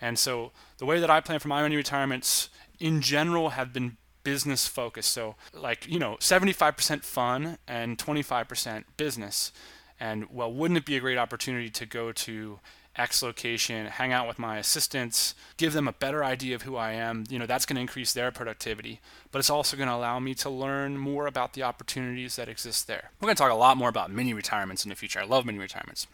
And 0.00 0.18
so 0.18 0.52
the 0.78 0.86
way 0.86 1.00
that 1.00 1.10
I 1.10 1.20
plan 1.20 1.38
for 1.38 1.48
my 1.48 1.62
own 1.62 1.72
retirements 1.72 2.48
in 2.78 3.00
general 3.00 3.50
have 3.50 3.72
been 3.72 3.96
business 4.22 4.66
focus. 4.66 5.06
So, 5.06 5.36
like, 5.52 5.86
you 5.88 5.98
know, 5.98 6.16
75% 6.20 7.04
fun 7.04 7.58
and 7.66 7.98
25% 7.98 8.84
business. 8.96 9.52
And, 9.98 10.30
well, 10.30 10.52
wouldn't 10.52 10.78
it 10.78 10.84
be 10.84 10.96
a 10.96 11.00
great 11.00 11.18
opportunity 11.18 11.70
to 11.70 11.86
go 11.86 12.12
to 12.12 12.60
X 12.96 13.22
location, 13.22 13.86
hang 13.86 14.12
out 14.12 14.26
with 14.26 14.38
my 14.38 14.58
assistants, 14.58 15.34
give 15.56 15.72
them 15.72 15.86
a 15.86 15.92
better 15.92 16.24
idea 16.24 16.54
of 16.54 16.62
who 16.62 16.76
I 16.76 16.92
am? 16.92 17.24
You 17.28 17.38
know, 17.38 17.46
that's 17.46 17.66
going 17.66 17.76
to 17.76 17.80
increase 17.80 18.12
their 18.12 18.30
productivity, 18.30 19.00
but 19.30 19.38
it's 19.38 19.50
also 19.50 19.76
going 19.76 19.88
to 19.88 19.94
allow 19.94 20.18
me 20.18 20.34
to 20.34 20.50
learn 20.50 20.98
more 20.98 21.26
about 21.26 21.52
the 21.52 21.62
opportunities 21.62 22.36
that 22.36 22.48
exist 22.48 22.86
there. 22.86 23.10
We're 23.20 23.26
going 23.26 23.36
to 23.36 23.42
talk 23.42 23.52
a 23.52 23.54
lot 23.54 23.76
more 23.76 23.88
about 23.88 24.10
mini 24.10 24.34
retirements 24.34 24.84
in 24.84 24.88
the 24.88 24.96
future. 24.96 25.20
I 25.20 25.24
love 25.24 25.46
mini 25.46 25.58
retirements. 25.58 26.06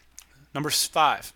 Number 0.55 0.71
five, 0.71 1.33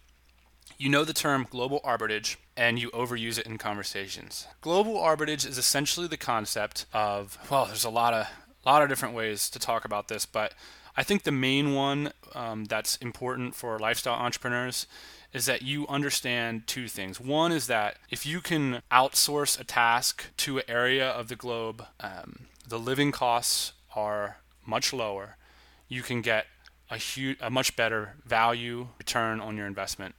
you 0.80 0.88
know 0.88 1.04
the 1.04 1.12
term 1.12 1.46
global 1.50 1.78
arbitrage 1.84 2.36
and 2.56 2.78
you 2.78 2.90
overuse 2.92 3.38
it 3.38 3.44
in 3.44 3.58
conversations. 3.58 4.46
Global 4.62 4.94
arbitrage 4.94 5.46
is 5.46 5.58
essentially 5.58 6.06
the 6.06 6.16
concept 6.16 6.86
of 6.94 7.36
well, 7.50 7.66
there's 7.66 7.84
a 7.84 7.90
lot 7.90 8.14
of 8.14 8.26
lot 8.64 8.82
of 8.82 8.88
different 8.88 9.14
ways 9.14 9.50
to 9.50 9.58
talk 9.58 9.84
about 9.84 10.08
this, 10.08 10.24
but 10.24 10.54
I 10.96 11.02
think 11.02 11.24
the 11.24 11.32
main 11.32 11.74
one 11.74 12.12
um, 12.34 12.64
that's 12.64 12.96
important 12.96 13.54
for 13.54 13.78
lifestyle 13.78 14.14
entrepreneurs 14.14 14.86
is 15.34 15.44
that 15.44 15.60
you 15.60 15.86
understand 15.86 16.66
two 16.66 16.88
things. 16.88 17.20
One 17.20 17.52
is 17.52 17.66
that 17.66 17.98
if 18.08 18.24
you 18.24 18.40
can 18.40 18.80
outsource 18.90 19.60
a 19.60 19.64
task 19.64 20.28
to 20.38 20.58
an 20.58 20.64
area 20.66 21.08
of 21.10 21.28
the 21.28 21.36
globe, 21.36 21.84
um, 22.00 22.46
the 22.66 22.78
living 22.78 23.12
costs 23.12 23.74
are 23.94 24.38
much 24.64 24.94
lower. 24.94 25.36
You 25.88 26.02
can 26.02 26.22
get 26.22 26.46
a 26.90 26.96
huge, 26.96 27.36
a 27.40 27.50
much 27.50 27.76
better 27.76 28.14
value 28.24 28.88
return 28.98 29.40
on 29.40 29.58
your 29.58 29.66
investment 29.66 30.14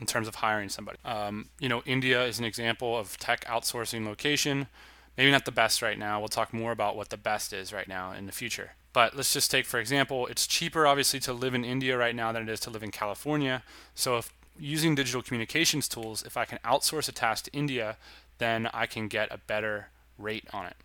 in 0.00 0.06
terms 0.06 0.28
of 0.28 0.36
hiring 0.36 0.68
somebody. 0.68 0.98
Um, 1.04 1.48
you 1.58 1.68
know, 1.68 1.82
India 1.84 2.24
is 2.24 2.38
an 2.38 2.44
example 2.44 2.96
of 2.96 3.16
tech 3.18 3.44
outsourcing 3.44 4.06
location. 4.06 4.68
Maybe 5.16 5.30
not 5.30 5.44
the 5.44 5.52
best 5.52 5.82
right 5.82 5.98
now. 5.98 6.20
We'll 6.20 6.28
talk 6.28 6.52
more 6.52 6.70
about 6.72 6.96
what 6.96 7.10
the 7.10 7.16
best 7.16 7.52
is 7.52 7.72
right 7.72 7.88
now 7.88 8.12
in 8.12 8.26
the 8.26 8.32
future. 8.32 8.72
But 8.92 9.16
let's 9.16 9.32
just 9.32 9.50
take, 9.50 9.66
for 9.66 9.80
example, 9.80 10.26
it's 10.26 10.46
cheaper 10.46 10.86
obviously 10.86 11.20
to 11.20 11.32
live 11.32 11.54
in 11.54 11.64
India 11.64 11.96
right 11.98 12.14
now 12.14 12.32
than 12.32 12.42
it 12.42 12.48
is 12.48 12.60
to 12.60 12.70
live 12.70 12.82
in 12.82 12.90
California. 12.90 13.62
So 13.94 14.16
if 14.18 14.32
using 14.58 14.94
digital 14.94 15.22
communications 15.22 15.88
tools, 15.88 16.22
if 16.24 16.36
I 16.36 16.44
can 16.44 16.58
outsource 16.64 17.08
a 17.08 17.12
task 17.12 17.44
to 17.44 17.52
India, 17.52 17.96
then 18.38 18.68
I 18.72 18.86
can 18.86 19.08
get 19.08 19.28
a 19.32 19.38
better 19.38 19.88
rate 20.16 20.46
on 20.52 20.66
it. 20.66 20.76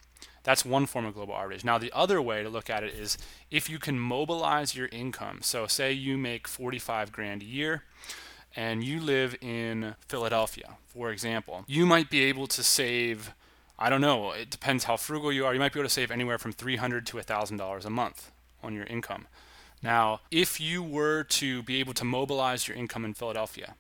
That's 0.44 0.66
one 0.66 0.86
form 0.86 1.06
of 1.06 1.14
global 1.14 1.34
arbitrage. 1.34 1.64
Now, 1.64 1.78
the 1.78 1.92
other 1.94 2.22
way 2.22 2.44
to 2.44 2.50
look 2.50 2.70
at 2.70 2.84
it 2.84 2.94
is 2.94 3.18
if 3.50 3.70
you 3.70 3.80
can 3.80 3.98
mobilize 3.98 4.76
your 4.76 4.88
income. 4.88 5.40
So, 5.42 5.68
say 5.68 5.94
you 5.94 6.18
make 6.18 6.48
45 6.48 7.12
grand 7.12 7.42
a 7.42 7.46
year, 7.46 7.84
and 8.56 8.84
you 8.84 9.00
live 9.00 9.36
in 9.42 9.96
Philadelphia, 10.08 10.78
for 10.88 11.12
example, 11.12 11.66
you 11.68 11.86
might 11.86 12.10
be 12.10 12.24
able 12.24 12.48
to 12.48 12.64
save, 12.64 13.34
I 13.78 13.90
don't 13.90 14.02
know, 14.02 14.32
it 14.32 14.50
depends 14.50 14.84
how 14.86 14.98
frugal 14.98 15.32
you 15.32 15.46
are, 15.46 15.54
you 15.54 15.60
might 15.60 15.74
be 15.74 15.80
able 15.80 15.90
to 15.90 15.94
save 15.94 16.12
anywhere 16.12 16.38
from 16.38 16.54
$300 16.54 17.06
to 17.06 17.18
$1,000 17.18 17.86
a 17.86 17.90
month 17.90 18.32
on 18.62 18.74
your 18.74 18.86
income. 18.86 19.28
Now, 19.82 20.22
if 20.32 20.62
you 20.62 20.82
were 20.82 21.24
to 21.24 21.62
be 21.64 21.80
able 21.80 21.94
to 21.96 22.06
mobilize 22.06 22.68
your 22.68 22.78
income 22.78 23.04
in 23.04 23.14
Philadelphia, 23.14 23.76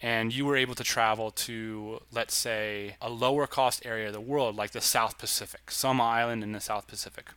and 0.00 0.34
you 0.34 0.44
were 0.44 0.56
able 0.56 0.74
to 0.74 0.84
travel 0.84 1.30
to, 1.30 2.00
let's 2.12 2.34
say, 2.34 2.96
a 3.00 3.08
lower 3.08 3.46
cost 3.46 3.86
area 3.86 4.08
of 4.08 4.12
the 4.12 4.20
world, 4.20 4.54
like 4.54 4.72
the 4.72 4.80
South 4.80 5.18
Pacific, 5.18 5.70
some 5.70 6.00
island 6.00 6.42
in 6.42 6.52
the 6.52 6.60
South 6.60 6.86
Pacific, 6.86 7.30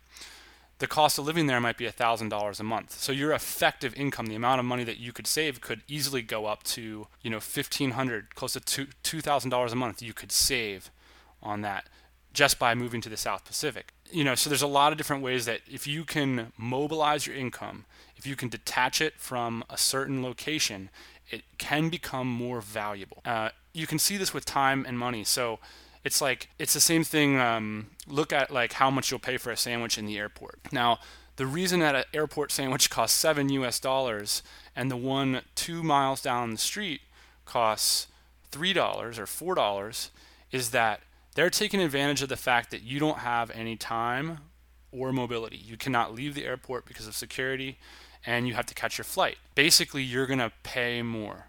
the 0.80 0.88
cost 0.88 1.18
of 1.18 1.26
living 1.26 1.48
there 1.48 1.60
might 1.60 1.78
be 1.78 1.86
$1000 1.86 2.60
a 2.60 2.64
month. 2.64 2.92
So 3.00 3.12
your 3.12 3.32
effective 3.32 3.96
income 3.96 4.28
the 4.28 4.36
amount 4.36 4.60
of 4.60 4.66
money 4.66 4.84
that 4.84 4.98
you 4.98 5.12
could 5.12 5.28
save 5.28 5.62
could 5.62 5.82
easily 5.88 6.22
go 6.22 6.46
up 6.46 6.64
to 6.64 7.08
you 7.22 7.30
know 7.30 7.38
1500 7.38 8.36
close 8.36 8.54
to 8.54 8.60
$2000 8.60 9.72
a 9.72 9.76
month 9.76 10.02
you 10.02 10.14
could 10.14 10.32
save 10.32 10.92
on 11.42 11.62
that 11.62 11.88
just 12.34 12.60
by 12.60 12.76
moving 12.76 13.02
to 13.02 13.10
the 13.10 13.18
south 13.18 13.46
pacific. 13.46 13.94
You 14.12 14.24
know 14.24 14.36
so 14.36 14.50
there's 14.50 14.62
a 14.62 14.68
lot 14.68 14.92
of 14.92 14.98
different 14.98 15.24
ways 15.24 15.46
that 15.46 15.62
if 15.70 15.88
you 15.88 16.04
can 16.04 16.52
mobilize 16.58 17.26
your 17.26 17.36
income 17.36 17.86
if 18.16 18.26
you 18.26 18.36
can 18.36 18.50
detach 18.50 19.02
it 19.02 19.16
from 19.18 19.64
a 19.70 19.78
certain 19.78 20.24
location 20.24 20.90
it 21.30 21.44
can 21.58 21.90
become 21.90 22.28
more 22.28 22.62
valuable. 22.62 23.22
Uh, 23.26 23.50
you 23.74 23.88
can 23.88 24.00
see 24.00 24.18
this 24.18 24.34
with 24.34 24.46
time 24.46 24.86
and 24.88 24.98
money. 24.98 25.24
So 25.24 25.60
it's 26.08 26.22
like 26.22 26.48
it's 26.58 26.74
the 26.74 26.80
same 26.80 27.04
thing. 27.04 27.38
Um, 27.38 27.88
look 28.08 28.32
at 28.32 28.50
like 28.50 28.74
how 28.74 28.90
much 28.90 29.12
you'll 29.12 29.20
pay 29.20 29.36
for 29.36 29.52
a 29.52 29.58
sandwich 29.58 29.98
in 29.98 30.06
the 30.06 30.18
airport. 30.18 30.60
Now, 30.72 31.00
the 31.36 31.46
reason 31.46 31.82
that 31.82 31.96
an 31.96 32.06
airport 32.14 32.54
sandwich 32.54 32.90
costs 32.90 33.20
seven 33.20 33.50
U.S. 33.50 33.78
dollars 33.78 34.42
and 34.74 34.90
the 34.90 34.96
one 34.96 35.42
two 35.54 35.84
miles 35.84 36.22
down 36.22 36.52
the 36.52 36.58
street 36.58 37.02
costs 37.44 38.08
three 38.52 38.72
dollars 38.72 39.20
or 39.20 39.26
four 39.26 39.54
dollars 39.54 40.12
is 40.50 40.72
that 40.72 41.02
they're 41.36 41.50
taking 41.50 41.82
advantage 41.82 42.22
of 42.22 42.30
the 42.30 42.38
fact 42.38 42.72
that 42.72 42.84
you 42.84 43.00
don't 43.00 43.20
have 43.20 43.52
any 43.52 43.76
time 43.76 44.40
or 44.94 45.12
mobility. 45.12 45.58
You 45.58 45.76
cannot 45.76 46.16
leave 46.16 46.36
the 46.36 46.46
airport 46.46 46.86
because 46.86 47.06
of 47.06 47.16
security 47.16 47.78
and 48.26 48.48
you 48.48 48.54
have 48.54 48.66
to 48.68 48.74
catch 48.74 48.98
your 48.98 49.06
flight. 49.06 49.38
Basically, 49.56 50.04
you're 50.04 50.26
going 50.26 50.40
to 50.40 50.54
pay 50.64 51.02
more. 51.02 51.48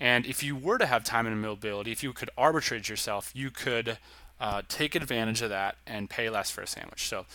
And 0.00 0.26
if 0.26 0.42
you 0.42 0.54
were 0.54 0.78
to 0.78 0.86
have 0.86 1.02
time 1.04 1.26
and 1.26 1.40
mobility, 1.40 1.90
if 1.90 2.02
you 2.02 2.12
could 2.12 2.30
arbitrage 2.38 2.88
yourself, 2.88 3.32
you 3.34 3.50
could 3.50 3.98
uh, 4.40 4.62
take 4.68 4.94
advantage 4.94 5.42
of 5.42 5.50
that 5.50 5.76
and 5.86 6.08
pay 6.08 6.30
less 6.30 6.50
for 6.50 6.62
a 6.62 6.66
sandwich. 6.66 7.08
So 7.08 7.26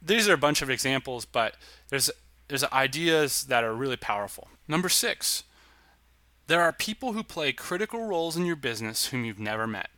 these 0.00 0.28
are 0.28 0.34
a 0.34 0.38
bunch 0.38 0.62
of 0.62 0.70
examples, 0.70 1.24
but 1.24 1.54
there's 1.88 2.10
there's 2.48 2.64
ideas 2.64 3.44
that 3.44 3.64
are 3.64 3.74
really 3.74 3.96
powerful. 3.96 4.48
Number 4.68 4.88
six, 4.88 5.44
there 6.48 6.60
are 6.60 6.72
people 6.72 7.12
who 7.12 7.22
play 7.22 7.52
critical 7.52 8.04
roles 8.04 8.36
in 8.36 8.44
your 8.44 8.56
business 8.56 9.06
whom 9.06 9.24
you've 9.24 9.38
never 9.38 9.66
met. 9.66 9.88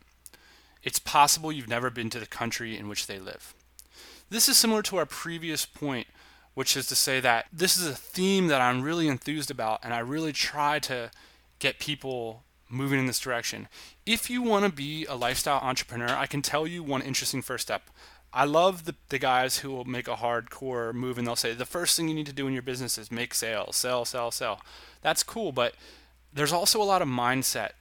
It's 0.81 0.99
possible 0.99 1.51
you've 1.51 1.67
never 1.67 1.89
been 1.89 2.09
to 2.11 2.19
the 2.19 2.27
country 2.27 2.77
in 2.77 2.87
which 2.87 3.07
they 3.07 3.19
live. 3.19 3.53
This 4.29 4.47
is 4.47 4.57
similar 4.57 4.81
to 4.83 4.97
our 4.97 5.05
previous 5.05 5.65
point, 5.65 6.07
which 6.53 6.77
is 6.77 6.87
to 6.87 6.95
say 6.95 7.19
that 7.19 7.47
this 7.51 7.77
is 7.77 7.87
a 7.87 7.95
theme 7.95 8.47
that 8.47 8.61
I'm 8.61 8.83
really 8.83 9.07
enthused 9.07 9.51
about, 9.51 9.81
and 9.83 9.93
I 9.93 9.99
really 9.99 10.31
try 10.31 10.79
to 10.79 11.11
get 11.59 11.79
people 11.79 12.43
moving 12.69 12.99
in 12.99 13.05
this 13.05 13.19
direction. 13.19 13.67
If 14.05 14.29
you 14.29 14.41
want 14.41 14.65
to 14.65 14.71
be 14.71 15.05
a 15.05 15.15
lifestyle 15.15 15.59
entrepreneur, 15.61 16.09
I 16.09 16.25
can 16.25 16.41
tell 16.41 16.65
you 16.67 16.83
one 16.83 17.01
interesting 17.01 17.41
first 17.41 17.63
step. 17.63 17.89
I 18.33 18.43
love 18.43 18.83
the, 18.85 18.95
the 19.09 19.19
guys 19.19 19.59
who 19.59 19.71
will 19.71 19.85
make 19.85 20.07
a 20.07 20.15
hardcore 20.15 20.93
move 20.93 21.17
and 21.17 21.25
they'll 21.25 21.37
say 21.37 21.53
the 21.53 21.65
first 21.65 21.95
thing 21.95 22.09
you 22.09 22.15
need 22.15 22.25
to 22.25 22.33
do 22.33 22.47
in 22.47 22.53
your 22.53 22.61
business 22.61 22.97
is 22.97 23.11
make 23.11 23.33
sales, 23.33 23.77
sell, 23.77 24.03
sell, 24.03 24.29
sell. 24.29 24.61
That's 25.01 25.23
cool, 25.23 25.51
but 25.51 25.75
there's 26.33 26.51
also 26.51 26.81
a 26.81 26.83
lot 26.83 27.01
of 27.01 27.07
mindset 27.07 27.71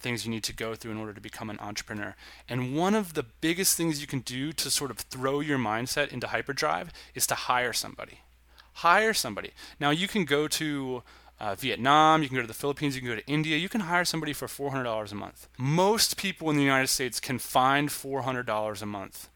things 0.00 0.24
you 0.24 0.30
need 0.30 0.42
to 0.44 0.52
go 0.52 0.74
through 0.74 0.90
in 0.90 0.96
order 0.96 1.12
to 1.12 1.20
become 1.20 1.50
an 1.50 1.60
entrepreneur. 1.60 2.16
And 2.48 2.74
one 2.74 2.94
of 2.94 3.14
the 3.14 3.22
biggest 3.22 3.76
things 3.76 4.00
you 4.00 4.06
can 4.06 4.20
do 4.20 4.52
to 4.52 4.70
sort 4.70 4.90
of 4.90 4.98
throw 4.98 5.40
your 5.40 5.58
mindset 5.58 6.08
into 6.08 6.26
hyperdrive 6.26 6.90
is 7.14 7.26
to 7.28 7.34
hire 7.34 7.72
somebody. 7.72 8.20
Hire 8.74 9.14
somebody. 9.14 9.52
Now 9.78 9.90
you 9.90 10.08
can 10.08 10.24
go 10.24 10.48
to 10.48 11.02
uh, 11.40 11.54
Vietnam, 11.54 12.22
you 12.22 12.28
can 12.28 12.36
go 12.36 12.42
to 12.42 12.46
the 12.46 12.54
Philippines, 12.54 12.94
you 12.94 13.00
can 13.00 13.10
go 13.10 13.16
to 13.16 13.26
India. 13.26 13.56
You 13.56 13.68
can 13.68 13.82
hire 13.82 14.04
somebody 14.04 14.32
for 14.32 14.46
$400 14.46 15.10
a 15.10 15.14
month. 15.14 15.48
Most 15.58 16.16
people 16.16 16.50
in 16.50 16.56
the 16.56 16.62
United 16.62 16.88
States 16.88 17.18
can 17.18 17.38
find 17.38 17.88
$400 17.88 18.82
a 18.82 18.86
month. 18.86 19.28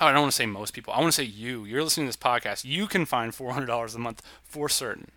Oh, 0.00 0.06
I 0.06 0.12
don't 0.12 0.22
want 0.22 0.32
to 0.32 0.36
say 0.36 0.46
most 0.46 0.72
people. 0.72 0.92
I 0.92 1.00
want 1.00 1.12
to 1.12 1.22
say 1.22 1.24
you. 1.24 1.64
You're 1.64 1.84
listening 1.84 2.06
to 2.06 2.08
this 2.08 2.16
podcast. 2.16 2.64
You 2.64 2.86
can 2.86 3.04
find 3.04 3.32
$400 3.32 3.94
a 3.94 3.98
month 3.98 4.22
for 4.42 4.68
certain. 4.68 5.10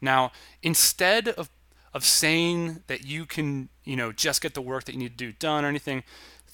Now, 0.00 0.32
instead 0.62 1.28
of 1.28 1.50
of 1.94 2.04
saying 2.04 2.82
that 2.88 3.06
you 3.06 3.24
can, 3.24 3.68
you 3.84 3.94
know, 3.94 4.10
just 4.10 4.42
get 4.42 4.54
the 4.54 4.60
work 4.60 4.82
that 4.84 4.92
you 4.94 4.98
need 4.98 5.16
to 5.16 5.24
do 5.26 5.30
done 5.30 5.64
or 5.64 5.68
anything, 5.68 6.02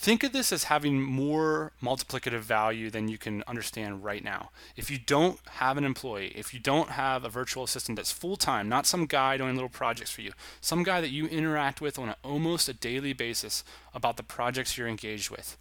Think 0.01 0.25
of 0.25 0.33
this 0.33 0.51
as 0.51 0.65
having 0.65 1.03
more 1.03 1.73
multiplicative 1.83 2.41
value 2.41 2.89
than 2.89 3.09
you 3.09 3.19
can 3.19 3.45
understand 3.47 4.03
right 4.03 4.25
now. 4.25 4.51
If 4.75 4.91
you 4.91 4.97
don't 4.97 5.39
have 5.47 5.77
an 5.77 5.85
employee, 5.85 6.33
if 6.35 6.55
you 6.55 6.59
don't 6.59 6.93
have 6.93 7.23
a 7.23 7.29
virtual 7.29 7.65
assistant 7.65 7.97
that's 7.97 8.11
full 8.11 8.37
time, 8.37 8.67
not 8.67 8.87
some 8.87 9.05
guy 9.05 9.37
doing 9.37 9.57
little 9.57 9.69
projects 9.69 10.11
for 10.11 10.23
you, 10.23 10.33
some 10.63 10.85
guy 10.85 11.03
that 11.03 11.11
you 11.11 11.27
interact 11.27 11.83
with 11.83 11.99
on 11.99 12.09
a, 12.09 12.17
almost 12.25 12.67
a 12.67 12.73
daily 12.73 13.13
basis 13.13 13.63
about 13.93 14.17
the 14.17 14.23
projects 14.23 14.79
you're 14.79 14.89
engaged 14.89 15.29
with, 15.29 15.59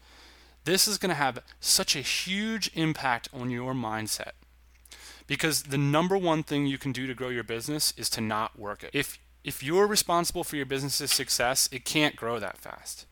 this 0.63 0.87
is 0.87 0.97
going 0.97 1.09
to 1.09 1.15
have 1.15 1.43
such 1.59 1.97
a 1.97 1.99
huge 1.99 2.71
impact 2.75 3.27
on 3.33 3.49
your 3.49 3.73
mindset. 3.73 4.31
Because 5.27 5.63
the 5.63 5.77
number 5.77 6.17
one 6.17 6.43
thing 6.43 6.65
you 6.65 6.77
can 6.77 6.93
do 6.93 7.07
to 7.07 7.13
grow 7.13 7.27
your 7.27 7.43
business 7.43 7.93
is 7.97 8.09
to 8.11 8.21
not 8.21 8.57
work 8.57 8.85
it. 8.85 8.91
If 8.93 9.19
if 9.43 9.61
you're 9.61 9.85
responsible 9.85 10.45
for 10.45 10.55
your 10.55 10.65
business's 10.65 11.11
success, 11.11 11.67
it 11.73 11.83
can't 11.83 12.15
grow 12.15 12.39
that 12.39 12.57
fast 12.57 13.05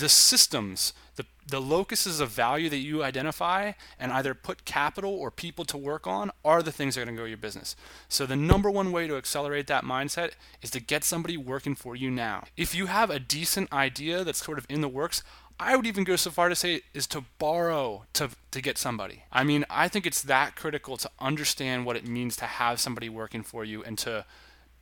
the 0.00 0.08
systems, 0.08 0.92
the, 1.16 1.26
the 1.46 1.60
locuses 1.60 2.20
of 2.20 2.30
value 2.30 2.68
that 2.70 2.78
you 2.78 3.02
identify 3.02 3.72
and 3.98 4.12
either 4.12 4.34
put 4.34 4.64
capital 4.64 5.12
or 5.12 5.30
people 5.30 5.64
to 5.66 5.76
work 5.76 6.06
on 6.06 6.30
are 6.44 6.62
the 6.62 6.72
things 6.72 6.94
that 6.94 7.02
are 7.02 7.04
going 7.04 7.16
to 7.16 7.20
grow 7.20 7.28
your 7.28 7.36
business. 7.36 7.76
So, 8.08 8.26
the 8.26 8.36
number 8.36 8.70
one 8.70 8.92
way 8.92 9.06
to 9.06 9.16
accelerate 9.16 9.66
that 9.66 9.84
mindset 9.84 10.32
is 10.62 10.70
to 10.70 10.80
get 10.80 11.04
somebody 11.04 11.36
working 11.36 11.74
for 11.74 11.94
you 11.94 12.10
now. 12.10 12.44
If 12.56 12.74
you 12.74 12.86
have 12.86 13.10
a 13.10 13.18
decent 13.18 13.72
idea 13.72 14.24
that's 14.24 14.44
sort 14.44 14.58
of 14.58 14.66
in 14.68 14.80
the 14.80 14.88
works, 14.88 15.22
I 15.58 15.76
would 15.76 15.86
even 15.86 16.04
go 16.04 16.16
so 16.16 16.30
far 16.30 16.48
to 16.48 16.56
say 16.56 16.82
is 16.92 17.06
to 17.08 17.24
borrow 17.38 18.04
to, 18.14 18.30
to 18.50 18.60
get 18.60 18.76
somebody. 18.76 19.24
I 19.30 19.44
mean, 19.44 19.64
I 19.70 19.88
think 19.88 20.04
it's 20.04 20.22
that 20.22 20.56
critical 20.56 20.96
to 20.96 21.10
understand 21.20 21.86
what 21.86 21.96
it 21.96 22.06
means 22.06 22.36
to 22.36 22.44
have 22.44 22.80
somebody 22.80 23.08
working 23.08 23.42
for 23.42 23.64
you 23.64 23.82
and 23.84 23.96
to 23.98 24.24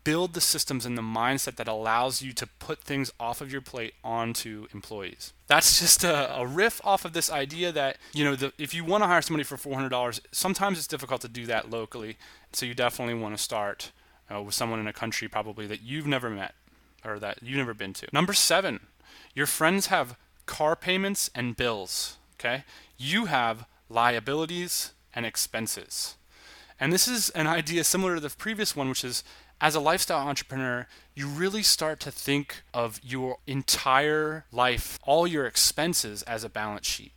build 0.04 0.34
the 0.34 0.40
systems 0.40 0.84
and 0.84 0.96
the 0.96 1.02
mindset 1.02 1.56
that 1.56 1.68
allows 1.68 2.22
you 2.22 2.32
to 2.32 2.46
put 2.46 2.80
things 2.80 3.12
off 3.20 3.40
of 3.40 3.52
your 3.52 3.60
plate 3.60 3.94
onto 4.02 4.66
employees. 4.72 5.32
That's 5.46 5.78
just 5.80 6.04
a, 6.04 6.36
a 6.36 6.46
riff 6.46 6.80
off 6.84 7.04
of 7.04 7.12
this 7.12 7.30
idea 7.30 7.72
that, 7.72 7.98
you 8.12 8.24
know, 8.24 8.34
the, 8.34 8.52
if 8.58 8.74
you 8.74 8.84
want 8.84 9.02
to 9.02 9.08
hire 9.08 9.22
somebody 9.22 9.44
for 9.44 9.56
$400, 9.56 10.20
sometimes 10.32 10.78
it's 10.78 10.86
difficult 10.86 11.20
to 11.22 11.28
do 11.28 11.46
that 11.46 11.70
locally. 11.70 12.16
So 12.52 12.66
you 12.66 12.74
definitely 12.74 13.14
want 13.14 13.36
to 13.36 13.42
start 13.42 13.92
uh, 14.32 14.42
with 14.42 14.54
someone 14.54 14.80
in 14.80 14.86
a 14.86 14.92
country 14.92 15.28
probably 15.28 15.66
that 15.66 15.82
you've 15.82 16.06
never 16.06 16.30
met 16.30 16.54
or 17.04 17.18
that 17.18 17.42
you've 17.42 17.58
never 17.58 17.74
been 17.74 17.92
to. 17.94 18.08
Number 18.12 18.32
seven, 18.32 18.80
your 19.34 19.46
friends 19.46 19.86
have 19.86 20.16
car 20.46 20.76
payments 20.76 21.30
and 21.34 21.56
bills. 21.56 22.18
Okay. 22.38 22.64
You 22.98 23.26
have 23.26 23.66
liabilities 23.88 24.92
and 25.14 25.26
expenses. 25.26 26.16
And 26.80 26.92
this 26.92 27.06
is 27.06 27.30
an 27.30 27.46
idea 27.46 27.84
similar 27.84 28.16
to 28.16 28.20
the 28.20 28.30
previous 28.30 28.74
one, 28.74 28.88
which 28.88 29.04
is 29.04 29.22
as 29.62 29.76
a 29.76 29.80
lifestyle 29.80 30.26
entrepreneur, 30.26 30.88
you 31.14 31.28
really 31.28 31.62
start 31.62 32.00
to 32.00 32.10
think 32.10 32.62
of 32.74 33.00
your 33.02 33.38
entire 33.46 34.44
life, 34.50 34.98
all 35.04 35.24
your 35.24 35.46
expenses 35.46 36.24
as 36.24 36.42
a 36.42 36.48
balance 36.48 36.86
sheet. 36.86 37.12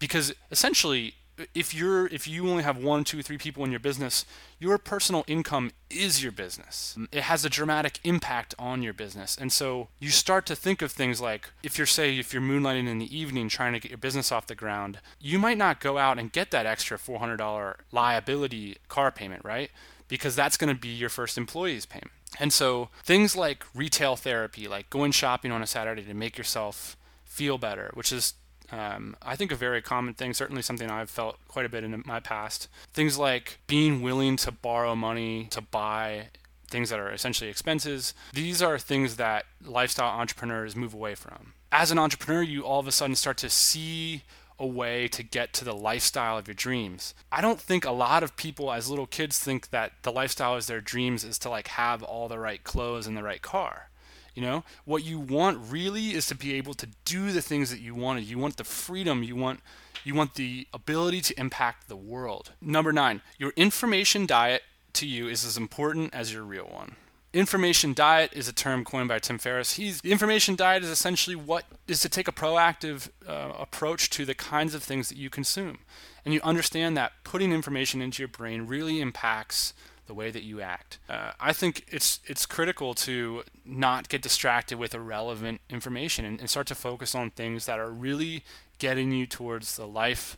Because 0.00 0.34
essentially, 0.50 1.14
if 1.54 1.72
you're 1.72 2.06
if 2.08 2.26
you 2.26 2.48
only 2.48 2.64
have 2.64 2.76
one, 2.76 3.04
two, 3.04 3.22
three 3.22 3.38
people 3.38 3.64
in 3.64 3.70
your 3.70 3.80
business, 3.80 4.24
your 4.58 4.78
personal 4.78 5.24
income 5.28 5.70
is 5.90 6.22
your 6.22 6.32
business. 6.32 6.96
It 7.12 7.22
has 7.22 7.44
a 7.44 7.50
dramatic 7.50 8.00
impact 8.02 8.54
on 8.58 8.82
your 8.82 8.92
business. 8.92 9.36
And 9.40 9.52
so 9.52 9.88
you 10.00 10.10
start 10.10 10.46
to 10.46 10.56
think 10.56 10.82
of 10.82 10.90
things 10.90 11.20
like 11.20 11.50
if 11.62 11.78
you're 11.78 11.86
say 11.86 12.18
if 12.18 12.32
you're 12.32 12.42
moonlighting 12.42 12.88
in 12.88 12.98
the 12.98 13.16
evening 13.16 13.48
trying 13.48 13.74
to 13.74 13.80
get 13.80 13.92
your 13.92 13.98
business 13.98 14.32
off 14.32 14.48
the 14.48 14.56
ground, 14.56 14.98
you 15.20 15.38
might 15.38 15.58
not 15.58 15.80
go 15.80 15.98
out 15.98 16.18
and 16.18 16.32
get 16.32 16.50
that 16.50 16.66
extra 16.66 16.98
$400 16.98 17.76
liability 17.92 18.78
car 18.88 19.12
payment, 19.12 19.44
right? 19.44 19.70
Because 20.08 20.36
that's 20.36 20.56
going 20.56 20.74
to 20.74 20.80
be 20.80 20.88
your 20.88 21.08
first 21.08 21.38
employee's 21.38 21.86
payment. 21.86 22.10
And 22.38 22.52
so 22.52 22.88
things 23.04 23.36
like 23.36 23.64
retail 23.74 24.16
therapy, 24.16 24.66
like 24.68 24.90
going 24.90 25.12
shopping 25.12 25.52
on 25.52 25.62
a 25.62 25.66
Saturday 25.66 26.02
to 26.02 26.14
make 26.14 26.36
yourself 26.36 26.96
feel 27.24 27.58
better, 27.58 27.90
which 27.94 28.12
is 28.12 28.34
um, 28.72 29.16
I 29.22 29.36
think 29.36 29.52
a 29.52 29.56
very 29.56 29.82
common 29.82 30.14
thing, 30.14 30.34
certainly 30.34 30.62
something 30.62 30.90
I've 30.90 31.10
felt 31.10 31.38
quite 31.48 31.66
a 31.66 31.68
bit 31.68 31.84
in 31.84 32.02
my 32.06 32.20
past. 32.20 32.68
Things 32.92 33.18
like 33.18 33.58
being 33.66 34.02
willing 34.02 34.36
to 34.38 34.50
borrow 34.52 34.96
money 34.96 35.46
to 35.50 35.60
buy 35.60 36.28
things 36.68 36.90
that 36.90 36.98
are 36.98 37.12
essentially 37.12 37.50
expenses. 37.50 38.14
These 38.32 38.62
are 38.62 38.78
things 38.78 39.16
that 39.16 39.44
lifestyle 39.64 40.18
entrepreneurs 40.18 40.74
move 40.74 40.94
away 40.94 41.14
from. 41.14 41.52
As 41.70 41.90
an 41.90 41.98
entrepreneur, 41.98 42.42
you 42.42 42.62
all 42.62 42.80
of 42.80 42.88
a 42.88 42.92
sudden 42.92 43.16
start 43.16 43.36
to 43.38 43.50
see 43.50 44.22
a 44.58 44.66
way 44.66 45.08
to 45.08 45.22
get 45.22 45.52
to 45.54 45.64
the 45.64 45.74
lifestyle 45.74 46.38
of 46.38 46.46
your 46.46 46.54
dreams. 46.54 47.14
I 47.32 47.40
don't 47.40 47.60
think 47.60 47.84
a 47.84 47.90
lot 47.90 48.22
of 48.22 48.36
people 48.36 48.72
as 48.72 48.88
little 48.88 49.06
kids 49.06 49.38
think 49.38 49.70
that 49.70 49.92
the 50.02 50.12
lifestyle 50.12 50.56
is 50.56 50.66
their 50.66 50.80
dreams 50.80 51.24
is 51.24 51.38
to 51.40 51.50
like 51.50 51.68
have 51.68 52.02
all 52.02 52.28
the 52.28 52.38
right 52.38 52.62
clothes 52.62 53.06
and 53.06 53.16
the 53.16 53.22
right 53.22 53.42
car. 53.42 53.90
You 54.34 54.42
know, 54.42 54.64
what 54.84 55.04
you 55.04 55.18
want 55.20 55.70
really 55.70 56.12
is 56.12 56.26
to 56.26 56.34
be 56.34 56.54
able 56.54 56.74
to 56.74 56.88
do 57.04 57.30
the 57.30 57.42
things 57.42 57.70
that 57.70 57.80
you 57.80 57.94
wanted. 57.94 58.24
You 58.24 58.38
want 58.38 58.56
the 58.56 58.64
freedom, 58.64 59.22
you 59.22 59.36
want 59.36 59.60
you 60.02 60.14
want 60.14 60.34
the 60.34 60.66
ability 60.72 61.22
to 61.22 61.40
impact 61.40 61.88
the 61.88 61.96
world. 61.96 62.52
Number 62.60 62.92
9, 62.92 63.22
your 63.38 63.52
information 63.56 64.26
diet 64.26 64.62
to 64.94 65.06
you 65.06 65.28
is 65.28 65.44
as 65.44 65.56
important 65.56 66.14
as 66.14 66.32
your 66.32 66.42
real 66.42 66.66
one. 66.66 66.96
Information 67.34 67.92
diet 67.92 68.32
is 68.32 68.48
a 68.48 68.52
term 68.52 68.84
coined 68.84 69.08
by 69.08 69.18
Tim 69.18 69.38
Ferriss. 69.38 69.74
He's 69.74 70.00
information 70.02 70.54
diet 70.54 70.82
is 70.82 70.88
essentially 70.88 71.36
what 71.36 71.64
is 71.88 72.00
to 72.00 72.08
take 72.08 72.28
a 72.28 72.32
proactive 72.32 73.10
uh, 73.26 73.52
approach 73.58 74.08
to 74.10 74.24
the 74.24 74.34
kinds 74.34 74.74
of 74.74 74.82
things 74.82 75.08
that 75.08 75.18
you 75.18 75.28
consume, 75.28 75.78
and 76.24 76.32
you 76.32 76.40
understand 76.42 76.96
that 76.96 77.12
putting 77.24 77.52
information 77.52 78.00
into 78.00 78.22
your 78.22 78.28
brain 78.28 78.66
really 78.66 79.00
impacts 79.00 79.74
the 80.06 80.14
way 80.14 80.30
that 80.30 80.42
you 80.42 80.60
act. 80.60 80.98
Uh, 81.08 81.32
I 81.40 81.52
think 81.52 81.86
it's 81.88 82.20
it's 82.26 82.46
critical 82.46 82.94
to 82.94 83.42
not 83.64 84.08
get 84.08 84.22
distracted 84.22 84.78
with 84.78 84.94
irrelevant 84.94 85.60
information 85.68 86.24
and, 86.24 86.38
and 86.38 86.48
start 86.48 86.66
to 86.68 86.74
focus 86.74 87.14
on 87.14 87.30
things 87.30 87.66
that 87.66 87.78
are 87.78 87.90
really 87.90 88.44
getting 88.78 89.12
you 89.12 89.26
towards 89.26 89.76
the 89.76 89.86
life 89.86 90.36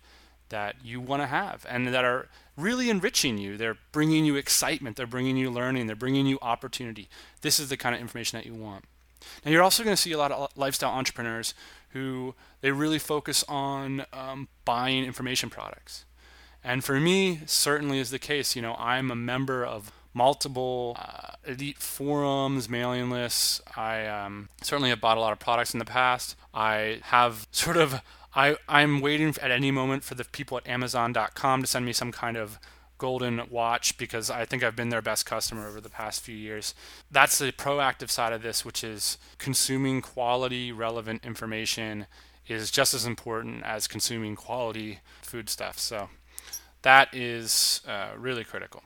that 0.48 0.76
you 0.82 1.00
want 1.00 1.22
to 1.22 1.26
have 1.26 1.66
and 1.68 1.88
that 1.88 2.04
are 2.04 2.28
really 2.56 2.90
enriching 2.90 3.38
you. 3.38 3.56
They're 3.56 3.78
bringing 3.92 4.24
you 4.24 4.36
excitement, 4.36 4.96
they're 4.96 5.06
bringing 5.06 5.36
you 5.36 5.50
learning, 5.50 5.86
they're 5.86 5.96
bringing 5.96 6.26
you 6.26 6.38
opportunity. 6.42 7.08
This 7.42 7.60
is 7.60 7.68
the 7.68 7.76
kind 7.76 7.94
of 7.94 8.00
information 8.00 8.38
that 8.38 8.46
you 8.46 8.54
want. 8.54 8.84
Now, 9.44 9.50
you're 9.50 9.62
also 9.62 9.82
going 9.82 9.96
to 9.96 10.00
see 10.00 10.12
a 10.12 10.18
lot 10.18 10.32
of 10.32 10.50
lifestyle 10.56 10.92
entrepreneurs 10.92 11.54
who 11.90 12.34
they 12.60 12.70
really 12.70 12.98
focus 12.98 13.44
on 13.48 14.04
um, 14.12 14.48
buying 14.64 15.04
information 15.04 15.50
products. 15.50 16.04
And 16.62 16.84
for 16.84 17.00
me, 17.00 17.40
certainly 17.46 17.98
is 17.98 18.10
the 18.10 18.18
case. 18.18 18.56
You 18.56 18.62
know, 18.62 18.74
I'm 18.78 19.10
a 19.10 19.16
member 19.16 19.64
of 19.64 19.92
multiple 20.12 20.96
uh, 20.98 21.32
elite 21.46 21.78
forums, 21.78 22.68
mailing 22.68 23.10
lists. 23.10 23.60
I 23.76 24.06
um, 24.06 24.48
certainly 24.62 24.90
have 24.90 25.00
bought 25.00 25.16
a 25.16 25.20
lot 25.20 25.32
of 25.32 25.38
products 25.38 25.74
in 25.74 25.78
the 25.78 25.84
past. 25.84 26.36
I 26.54 27.00
have 27.04 27.46
sort 27.50 27.76
of 27.76 28.00
I, 28.36 28.56
I'm 28.68 29.00
waiting 29.00 29.34
at 29.40 29.50
any 29.50 29.70
moment 29.70 30.04
for 30.04 30.14
the 30.14 30.24
people 30.24 30.58
at 30.58 30.68
Amazon.com 30.68 31.62
to 31.62 31.66
send 31.66 31.86
me 31.86 31.94
some 31.94 32.12
kind 32.12 32.36
of 32.36 32.60
golden 32.98 33.42
watch 33.50 33.96
because 33.96 34.30
I 34.30 34.44
think 34.44 34.62
I've 34.62 34.76
been 34.76 34.90
their 34.90 35.02
best 35.02 35.24
customer 35.24 35.66
over 35.66 35.80
the 35.80 35.88
past 35.88 36.22
few 36.22 36.36
years. 36.36 36.74
That's 37.10 37.38
the 37.38 37.52
proactive 37.52 38.10
side 38.10 38.34
of 38.34 38.42
this, 38.42 38.64
which 38.64 38.84
is 38.84 39.16
consuming 39.38 40.02
quality, 40.02 40.70
relevant 40.70 41.24
information 41.24 42.06
is 42.46 42.70
just 42.70 42.94
as 42.94 43.06
important 43.06 43.64
as 43.64 43.88
consuming 43.88 44.36
quality 44.36 45.00
food 45.22 45.48
stuff. 45.48 45.78
So 45.78 46.10
that 46.82 47.12
is 47.14 47.80
uh, 47.88 48.10
really 48.16 48.44
critical. 48.44 48.82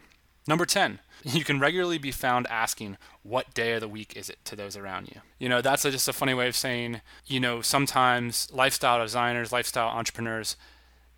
Number 0.47 0.65
10, 0.65 1.01
you 1.25 1.45
can 1.45 1.61
regularly 1.61 1.99
be 1.99 2.11
found 2.11 2.47
asking, 2.49 2.97
What 3.23 3.53
day 3.55 3.73
of 3.73 3.81
the 3.81 3.89
week 3.89 4.17
is 4.17 4.31
it 4.31 4.39
to 4.47 4.57
those 4.57 4.77
around 4.77 5.09
you? 5.09 5.21
You 5.39 5.49
know, 5.49 5.61
that's 5.61 5.85
a, 5.85 5.91
just 5.91 6.09
a 6.09 6.13
funny 6.13 6.35
way 6.35 6.49
of 6.49 6.57
saying, 6.57 7.01
you 7.27 7.41
know, 7.41 7.61
sometimes 7.61 8.49
lifestyle 8.53 9.03
designers, 9.03 9.53
lifestyle 9.53 9.89
entrepreneurs, 9.89 10.57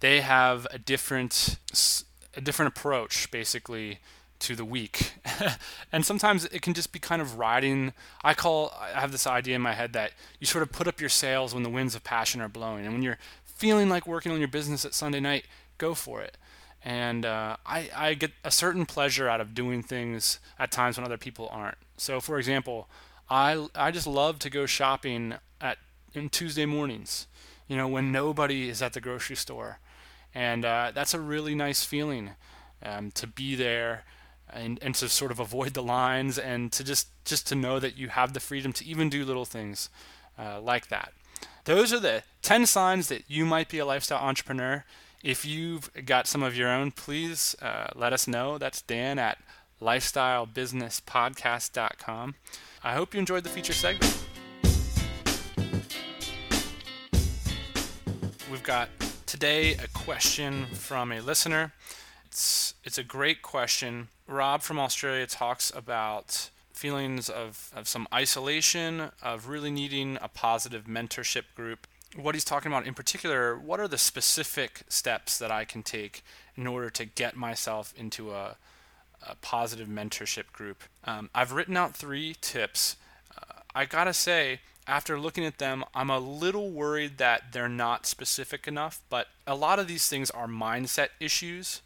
they 0.01 0.21
have 0.21 0.67
a 0.71 0.79
different, 0.79 1.59
a 2.37 2.41
different 2.41 2.77
approach 2.77 3.31
basically 3.31 4.01
to 4.41 4.57
the 4.57 4.65
week. 4.65 5.15
and 5.93 6.05
sometimes 6.05 6.47
it 6.47 6.62
can 6.62 6.75
just 6.75 6.93
be 6.93 6.99
kind 6.99 7.23
of 7.23 7.38
riding. 7.38 7.93
I 8.25 8.35
call, 8.35 8.73
I 8.81 9.01
have 9.01 9.12
this 9.12 9.27
idea 9.27 9.55
in 9.55 9.62
my 9.62 9.75
head 9.75 9.93
that 9.93 10.12
you 10.41 10.47
sort 10.47 10.62
of 10.62 10.73
put 10.73 10.88
up 10.88 11.01
your 11.01 11.09
sails 11.09 11.55
when 11.55 11.62
the 11.62 11.71
winds 11.71 11.95
of 11.95 12.03
passion 12.03 12.41
are 12.41 12.49
blowing. 12.49 12.85
And 12.85 12.95
when 12.95 13.03
you're 13.03 13.19
feeling 13.45 13.88
like 13.88 14.07
working 14.07 14.33
on 14.33 14.41
your 14.41 14.49
business 14.49 14.85
at 14.85 14.95
Sunday 14.95 15.21
night, 15.21 15.45
go 15.79 15.95
for 15.95 16.21
it 16.21 16.37
and 16.85 17.25
uh, 17.25 17.57
I, 17.64 17.90
I 17.95 18.14
get 18.14 18.33
a 18.45 18.51
certain 18.51 18.87
pleasure 18.87 19.29
out 19.29 19.40
of 19.40 19.55
doing 19.55 19.83
things 19.83 20.40
at 20.59 20.73
times 20.73 20.97
when 20.97 21.05
other 21.05 21.18
people 21.18 21.49
aren't. 21.53 21.79
So, 21.97 22.21
for 22.21 22.38
example, 22.38 22.88
I, 23.31 23.66
I 23.75 23.90
just 23.90 24.07
love 24.07 24.38
to 24.40 24.51
go 24.51 24.66
shopping 24.66 25.35
at 25.61 25.79
in 26.14 26.29
Tuesday 26.29 26.66
mornings, 26.66 27.27
you 27.68 27.77
know, 27.77 27.88
when 27.88 28.12
nobody 28.12 28.68
is 28.68 28.83
at 28.83 28.92
the 28.92 29.01
grocery 29.01 29.37
store, 29.37 29.79
and 30.35 30.64
uh, 30.64 30.92
that's 30.95 31.14
a 31.14 31.21
really 31.21 31.55
nice 31.55 31.85
feeling 31.85 32.31
um, 32.83 33.11
to 33.12 33.27
be 33.27 33.55
there 33.55 34.05
and, 34.53 34.79
and 34.83 34.95
to 34.97 35.09
sort 35.09 35.31
of 35.31 35.40
avoid 35.40 35.75
the 35.75 35.83
lines 35.83 36.38
and 36.38 36.73
to 36.73 36.85
just 36.85 37.09
just 37.25 37.47
to 37.47 37.55
know 37.55 37.79
that 37.79 37.97
you 37.97 38.09
have 38.09 38.33
the 38.33 38.40
freedom 38.40 38.73
to 38.73 38.85
even 38.85 39.09
do 39.09 39.25
little 39.25 39.45
things 39.45 39.88
uh, 40.38 40.61
like 40.61 40.88
that. 40.88 41.12
Those 41.64 41.92
are 41.92 42.01
the 42.01 42.25
10 42.42 42.66
signs 42.66 43.09
that 43.09 43.23
you 43.29 43.47
might 43.47 43.68
be 43.68 43.79
a 43.79 43.87
lifestyle 43.87 44.23
entrepreneur. 44.23 44.85
If 45.23 45.45
you've 45.45 45.91
got 46.05 46.27
some 46.27 46.43
of 46.43 46.57
your 46.57 46.69
own, 46.69 46.91
please 46.91 47.55
uh, 47.63 47.87
let 47.95 48.13
us 48.13 48.27
know. 48.27 48.59
That's 48.59 48.83
Dan 48.83 49.21
at 49.21 49.39
lifestylebusinesspodcast.com. 49.81 52.35
I 52.83 52.95
hope 52.95 53.15
you 53.15 53.21
enjoyed 53.21 53.45
the 53.45 53.49
feature 53.49 53.73
segment. 53.73 54.19
We've 58.51 58.65
got 58.65 58.89
today 59.27 59.75
a 59.75 59.87
question 59.95 60.67
from 60.75 61.13
a 61.13 61.21
listener. 61.21 61.73
It's, 62.27 62.75
it's 62.83 62.99
a 62.99 63.05
great 63.05 63.43
question. 63.43 64.09
Rob 64.27 64.63
from 64.63 64.81
Australia 64.81 65.29
talks 65.29 65.71
about 65.73 66.51
feelings 66.73 67.29
of, 67.29 67.71
of 67.77 67.87
some 67.87 68.09
isolation, 68.13 69.13
of 69.23 69.47
really 69.47 69.71
needing 69.71 70.19
a 70.21 70.27
positive 70.27 70.87
mentorship 70.87 71.45
group 71.55 71.87
what 72.16 72.35
he's 72.35 72.44
talking 72.44 72.70
about 72.70 72.87
in 72.87 72.94
particular, 72.94 73.57
what 73.57 73.81
are 73.81 73.88
the 73.88 73.98
specific 73.98 74.83
steps 74.88 75.38
that 75.38 75.51
I 75.51 75.64
can 75.64 75.83
take 75.83 76.22
in 76.57 76.66
order 76.66 76.90
to 76.90 77.05
get 77.05 77.37
myself 77.37 77.94
into 77.96 78.33
a, 78.33 78.57
a 79.27 79.35
positive 79.37 79.88
mentorship 79.88 80.53
group? 80.53 80.83
Um, 81.05 81.31
I've 81.35 81.53
written 81.53 81.77
out 81.77 81.96
three 81.96 82.37
tips. 82.40 82.96
Uh, 83.37 83.61
I 83.75 83.87
gotta 83.87 84.12
say, 84.12 84.61
after 84.87 85.18
looking 85.18 85.44
at 85.44 85.59
them, 85.59 85.85
I'm 85.94 86.11
a 86.11 86.18
little 86.18 86.70
worried 86.70 87.18
that 87.18 87.53
they're 87.53 87.68
not 87.68 88.07
specific 88.07 88.66
enough, 88.66 89.01
but 89.09 89.29
a 89.46 89.55
lot 89.55 89.79
of 89.79 89.87
these 89.87 90.09
things 90.09 90.31
are 90.31 90.46
mindset 90.46 91.09
issues 91.20 91.83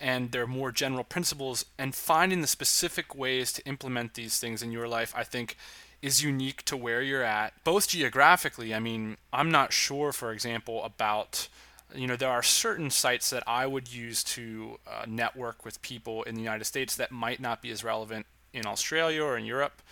and 0.00 0.30
they're 0.30 0.46
more 0.46 0.70
general 0.70 1.04
principles. 1.04 1.64
And 1.78 1.94
finding 1.94 2.42
the 2.42 2.46
specific 2.46 3.14
ways 3.14 3.52
to 3.54 3.66
implement 3.66 4.14
these 4.14 4.38
things 4.38 4.62
in 4.62 4.70
your 4.70 4.86
life, 4.86 5.12
I 5.16 5.24
think, 5.24 5.56
is 6.02 6.22
unique 6.22 6.64
to 6.64 6.76
where 6.76 7.02
you're 7.02 7.22
at, 7.22 7.52
both 7.64 7.88
geographically. 7.88 8.74
I 8.74 8.80
mean, 8.80 9.16
I'm 9.32 9.50
not 9.50 9.72
sure, 9.72 10.12
for 10.12 10.32
example, 10.32 10.84
about 10.84 11.48
you 11.94 12.06
know 12.06 12.16
there 12.16 12.30
are 12.30 12.42
certain 12.42 12.90
sites 12.90 13.30
that 13.30 13.44
I 13.46 13.66
would 13.66 13.92
use 13.92 14.24
to 14.24 14.78
uh, 14.86 15.04
network 15.06 15.64
with 15.64 15.80
people 15.82 16.22
in 16.24 16.34
the 16.34 16.42
United 16.42 16.64
States 16.64 16.96
that 16.96 17.10
might 17.10 17.40
not 17.40 17.62
be 17.62 17.70
as 17.70 17.84
relevant 17.84 18.26
in 18.52 18.66
Australia 18.66 19.22
or 19.22 19.36
in 19.36 19.44
Europe. 19.44 19.82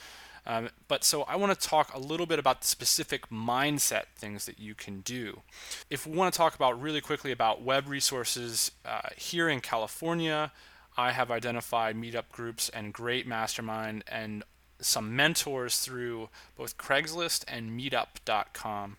Um, 0.46 0.68
but 0.88 1.04
so 1.04 1.22
I 1.22 1.36
want 1.36 1.58
to 1.58 1.68
talk 1.68 1.94
a 1.94 1.98
little 1.98 2.26
bit 2.26 2.38
about 2.38 2.60
the 2.60 2.66
specific 2.66 3.30
mindset 3.30 4.04
things 4.16 4.44
that 4.46 4.58
you 4.58 4.74
can 4.74 5.00
do. 5.00 5.40
If 5.88 6.06
we 6.06 6.16
want 6.16 6.32
to 6.32 6.36
talk 6.36 6.54
about 6.54 6.80
really 6.80 7.00
quickly 7.00 7.32
about 7.32 7.62
web 7.62 7.88
resources 7.88 8.70
uh, 8.84 9.08
here 9.16 9.48
in 9.48 9.60
California, 9.60 10.52
I 10.96 11.12
have 11.12 11.30
identified 11.30 11.96
meetup 11.96 12.28
groups 12.30 12.68
and 12.68 12.92
great 12.92 13.26
mastermind 13.26 14.04
and 14.06 14.44
some 14.80 15.14
mentors 15.16 15.78
through 15.78 16.28
both 16.56 16.78
Craigslist 16.78 17.44
and 17.48 17.78
Meetup.com. 17.78 18.96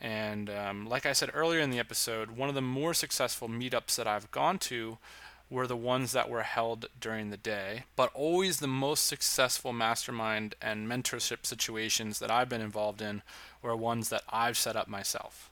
And 0.00 0.50
um, 0.50 0.86
like 0.86 1.06
I 1.06 1.12
said 1.12 1.30
earlier 1.32 1.60
in 1.60 1.70
the 1.70 1.78
episode, 1.78 2.32
one 2.32 2.48
of 2.48 2.54
the 2.54 2.60
more 2.60 2.94
successful 2.94 3.48
meetups 3.48 3.96
that 3.96 4.06
I've 4.06 4.30
gone 4.30 4.58
to 4.60 4.98
were 5.48 5.66
the 5.66 5.76
ones 5.76 6.12
that 6.12 6.28
were 6.28 6.42
held 6.42 6.86
during 7.00 7.30
the 7.30 7.36
day. 7.36 7.84
But 7.94 8.10
always 8.14 8.58
the 8.58 8.66
most 8.66 9.06
successful 9.06 9.72
mastermind 9.72 10.54
and 10.60 10.88
mentorship 10.88 11.46
situations 11.46 12.18
that 12.18 12.30
I've 12.30 12.48
been 12.48 12.60
involved 12.60 13.00
in 13.00 13.22
were 13.62 13.76
ones 13.76 14.08
that 14.08 14.22
I've 14.28 14.58
set 14.58 14.76
up 14.76 14.88
myself. 14.88 15.50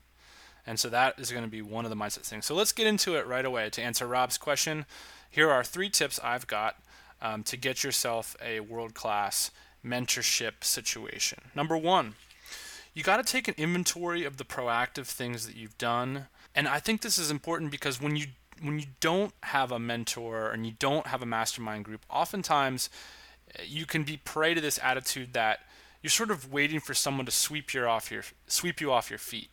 And 0.66 0.80
so 0.80 0.88
that 0.88 1.18
is 1.18 1.30
going 1.30 1.44
to 1.44 1.50
be 1.50 1.62
one 1.62 1.84
of 1.84 1.90
the 1.90 1.96
mindset 1.96 2.26
things. 2.26 2.46
So 2.46 2.54
let's 2.54 2.72
get 2.72 2.86
into 2.86 3.16
it 3.16 3.26
right 3.26 3.44
away. 3.44 3.70
To 3.70 3.82
answer 3.82 4.06
Rob's 4.06 4.38
question, 4.38 4.86
here 5.30 5.50
are 5.50 5.62
three 5.62 5.90
tips 5.90 6.18
I've 6.22 6.46
got 6.46 6.76
um, 7.24 7.42
to 7.42 7.56
get 7.56 7.82
yourself 7.82 8.36
a 8.44 8.60
world 8.60 8.94
class 8.94 9.50
mentorship 9.84 10.62
situation. 10.62 11.38
Number 11.54 11.76
one, 11.76 12.14
you 12.92 13.02
got 13.02 13.16
to 13.16 13.24
take 13.24 13.48
an 13.48 13.54
inventory 13.56 14.24
of 14.24 14.36
the 14.36 14.44
proactive 14.44 15.06
things 15.06 15.46
that 15.46 15.56
you've 15.56 15.78
done. 15.78 16.26
And 16.54 16.68
I 16.68 16.78
think 16.78 17.00
this 17.00 17.18
is 17.18 17.30
important 17.30 17.70
because 17.70 18.00
when 18.00 18.14
you 18.14 18.26
when 18.62 18.78
you 18.78 18.86
don't 19.00 19.32
have 19.42 19.72
a 19.72 19.80
mentor 19.80 20.50
and 20.50 20.64
you 20.64 20.74
don't 20.78 21.08
have 21.08 21.22
a 21.22 21.26
mastermind 21.26 21.84
group, 21.84 22.06
oftentimes 22.08 22.88
eh, 23.56 23.62
you 23.66 23.84
can 23.84 24.04
be 24.04 24.16
prey 24.18 24.54
to 24.54 24.60
this 24.60 24.78
attitude 24.80 25.32
that 25.32 25.60
you're 26.02 26.10
sort 26.10 26.30
of 26.30 26.52
waiting 26.52 26.78
for 26.78 26.94
someone 26.94 27.26
to 27.26 27.32
sweep 27.32 27.74
you 27.74 27.84
off 27.84 28.12
your 28.12 28.22
sweep 28.46 28.80
you 28.80 28.92
off 28.92 29.10
your 29.10 29.18
feet. 29.18 29.48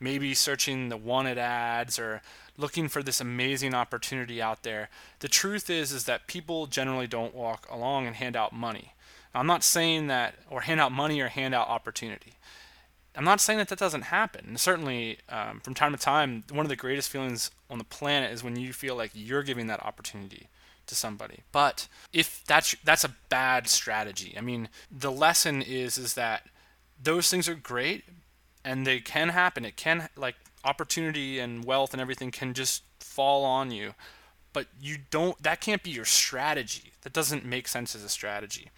Maybe 0.00 0.34
searching 0.34 0.88
the 0.88 0.96
wanted 0.96 1.38
ads 1.38 1.98
or 1.98 2.22
looking 2.56 2.88
for 2.88 3.02
this 3.02 3.20
amazing 3.20 3.74
opportunity 3.74 4.40
out 4.42 4.62
there. 4.62 4.88
The 5.20 5.28
truth 5.28 5.70
is 5.70 5.92
is 5.92 6.04
that 6.04 6.26
people 6.26 6.66
generally 6.66 7.06
don't 7.06 7.34
walk 7.34 7.66
along 7.70 8.06
and 8.06 8.16
hand 8.16 8.36
out 8.36 8.52
money. 8.52 8.94
I'm 9.34 9.46
not 9.46 9.64
saying 9.64 10.08
that 10.08 10.34
or 10.50 10.62
hand 10.62 10.80
out 10.80 10.92
money 10.92 11.20
or 11.20 11.28
hand 11.28 11.54
out 11.54 11.68
opportunity. 11.68 12.34
I'm 13.14 13.24
not 13.24 13.40
saying 13.40 13.58
that 13.58 13.68
that 13.68 13.78
doesn't 13.78 14.02
happen. 14.02 14.44
And 14.48 14.60
certainly, 14.60 15.18
um, 15.28 15.60
from 15.60 15.74
time 15.74 15.92
to 15.92 15.98
time, 15.98 16.44
one 16.50 16.64
of 16.64 16.70
the 16.70 16.76
greatest 16.76 17.10
feelings 17.10 17.50
on 17.68 17.78
the 17.78 17.84
planet 17.84 18.32
is 18.32 18.42
when 18.42 18.56
you 18.56 18.72
feel 18.72 18.96
like 18.96 19.10
you're 19.14 19.42
giving 19.42 19.66
that 19.66 19.84
opportunity 19.84 20.48
to 20.86 20.94
somebody. 20.94 21.40
But 21.52 21.88
if 22.12 22.42
that's 22.46 22.74
that's 22.84 23.04
a 23.04 23.14
bad 23.28 23.68
strategy. 23.68 24.34
I 24.36 24.40
mean, 24.40 24.68
the 24.90 25.12
lesson 25.12 25.62
is 25.62 25.98
is 25.98 26.14
that 26.14 26.46
those 27.02 27.30
things 27.30 27.48
are 27.48 27.54
great 27.54 28.04
and 28.64 28.86
they 28.86 29.00
can 29.00 29.30
happen. 29.30 29.64
It 29.64 29.76
can 29.76 30.08
like 30.16 30.36
opportunity 30.64 31.38
and 31.40 31.64
wealth 31.64 31.92
and 31.92 32.00
everything 32.00 32.30
can 32.30 32.54
just 32.54 32.82
fall 33.00 33.44
on 33.44 33.70
you. 33.70 33.94
but 34.52 34.66
you 34.80 34.98
don't 35.10 35.42
that 35.42 35.60
can't 35.60 35.82
be 35.82 35.90
your 35.90 36.04
strategy. 36.04 36.92
That 37.02 37.12
doesn't 37.12 37.44
make 37.44 37.68
sense 37.68 37.94
as 37.94 38.04
a 38.04 38.08
strategy. 38.08 38.70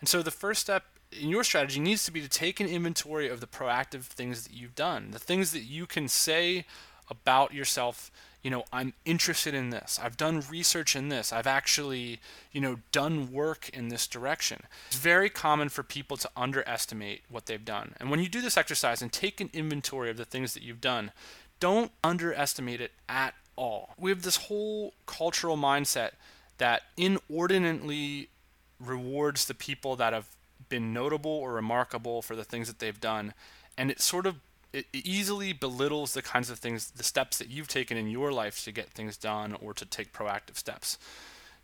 And 0.00 0.08
so 0.08 0.22
the 0.22 0.30
first 0.30 0.60
step 0.60 0.84
in 1.12 1.28
your 1.28 1.44
strategy 1.44 1.80
needs 1.80 2.04
to 2.04 2.12
be 2.12 2.20
to 2.20 2.28
take 2.28 2.60
an 2.60 2.66
inventory 2.66 3.28
of 3.28 3.40
the 3.40 3.46
proactive 3.46 4.02
things 4.04 4.44
that 4.44 4.52
you've 4.52 4.74
done, 4.74 5.10
the 5.10 5.18
things 5.18 5.52
that 5.52 5.62
you 5.62 5.86
can 5.86 6.08
say 6.08 6.66
about 7.10 7.54
yourself 7.54 8.10
you 8.42 8.50
know 8.50 8.64
i'm 8.72 8.92
interested 9.04 9.54
in 9.54 9.70
this. 9.70 9.98
I've 10.02 10.16
done 10.16 10.42
research 10.50 10.94
in 10.94 11.08
this. 11.08 11.32
I've 11.32 11.46
actually 11.46 12.20
you 12.52 12.60
know 12.60 12.78
done 12.92 13.32
work 13.32 13.68
in 13.70 13.88
this 13.88 14.06
direction. 14.06 14.62
It's 14.88 14.98
very 14.98 15.30
common 15.30 15.68
for 15.68 15.82
people 15.82 16.16
to 16.18 16.30
underestimate 16.36 17.22
what 17.28 17.46
they've 17.46 17.64
done. 17.64 17.94
And 17.98 18.10
when 18.10 18.20
you 18.20 18.28
do 18.28 18.40
this 18.40 18.56
exercise 18.56 19.02
and 19.02 19.12
take 19.12 19.40
an 19.40 19.50
inventory 19.52 20.10
of 20.10 20.16
the 20.16 20.24
things 20.24 20.54
that 20.54 20.62
you've 20.62 20.80
done 20.80 21.12
don't 21.60 21.90
underestimate 22.04 22.80
it 22.80 22.92
at 23.08 23.34
all. 23.56 23.90
We 23.98 24.10
have 24.10 24.22
this 24.22 24.36
whole 24.36 24.94
cultural 25.06 25.56
mindset 25.56 26.12
that 26.58 26.82
inordinately 26.96 28.28
rewards 28.80 29.46
the 29.46 29.54
people 29.54 29.96
that 29.96 30.12
have 30.12 30.28
been 30.68 30.92
notable 30.92 31.30
or 31.30 31.52
remarkable 31.52 32.22
for 32.22 32.36
the 32.36 32.44
things 32.44 32.68
that 32.68 32.78
they've 32.78 33.00
done. 33.00 33.34
And 33.76 33.90
it 33.90 34.00
sort 34.00 34.26
of 34.26 34.36
it 34.72 34.86
easily 34.92 35.52
belittles 35.52 36.14
the 36.14 36.22
kinds 36.22 36.50
of 36.50 36.58
things, 36.58 36.90
the 36.90 37.02
steps 37.02 37.38
that 37.38 37.48
you've 37.48 37.68
taken 37.68 37.96
in 37.96 38.08
your 38.08 38.32
life 38.32 38.62
to 38.64 38.72
get 38.72 38.90
things 38.90 39.16
done 39.16 39.56
or 39.60 39.72
to 39.74 39.86
take 39.86 40.12
proactive 40.12 40.56
steps. 40.56 40.98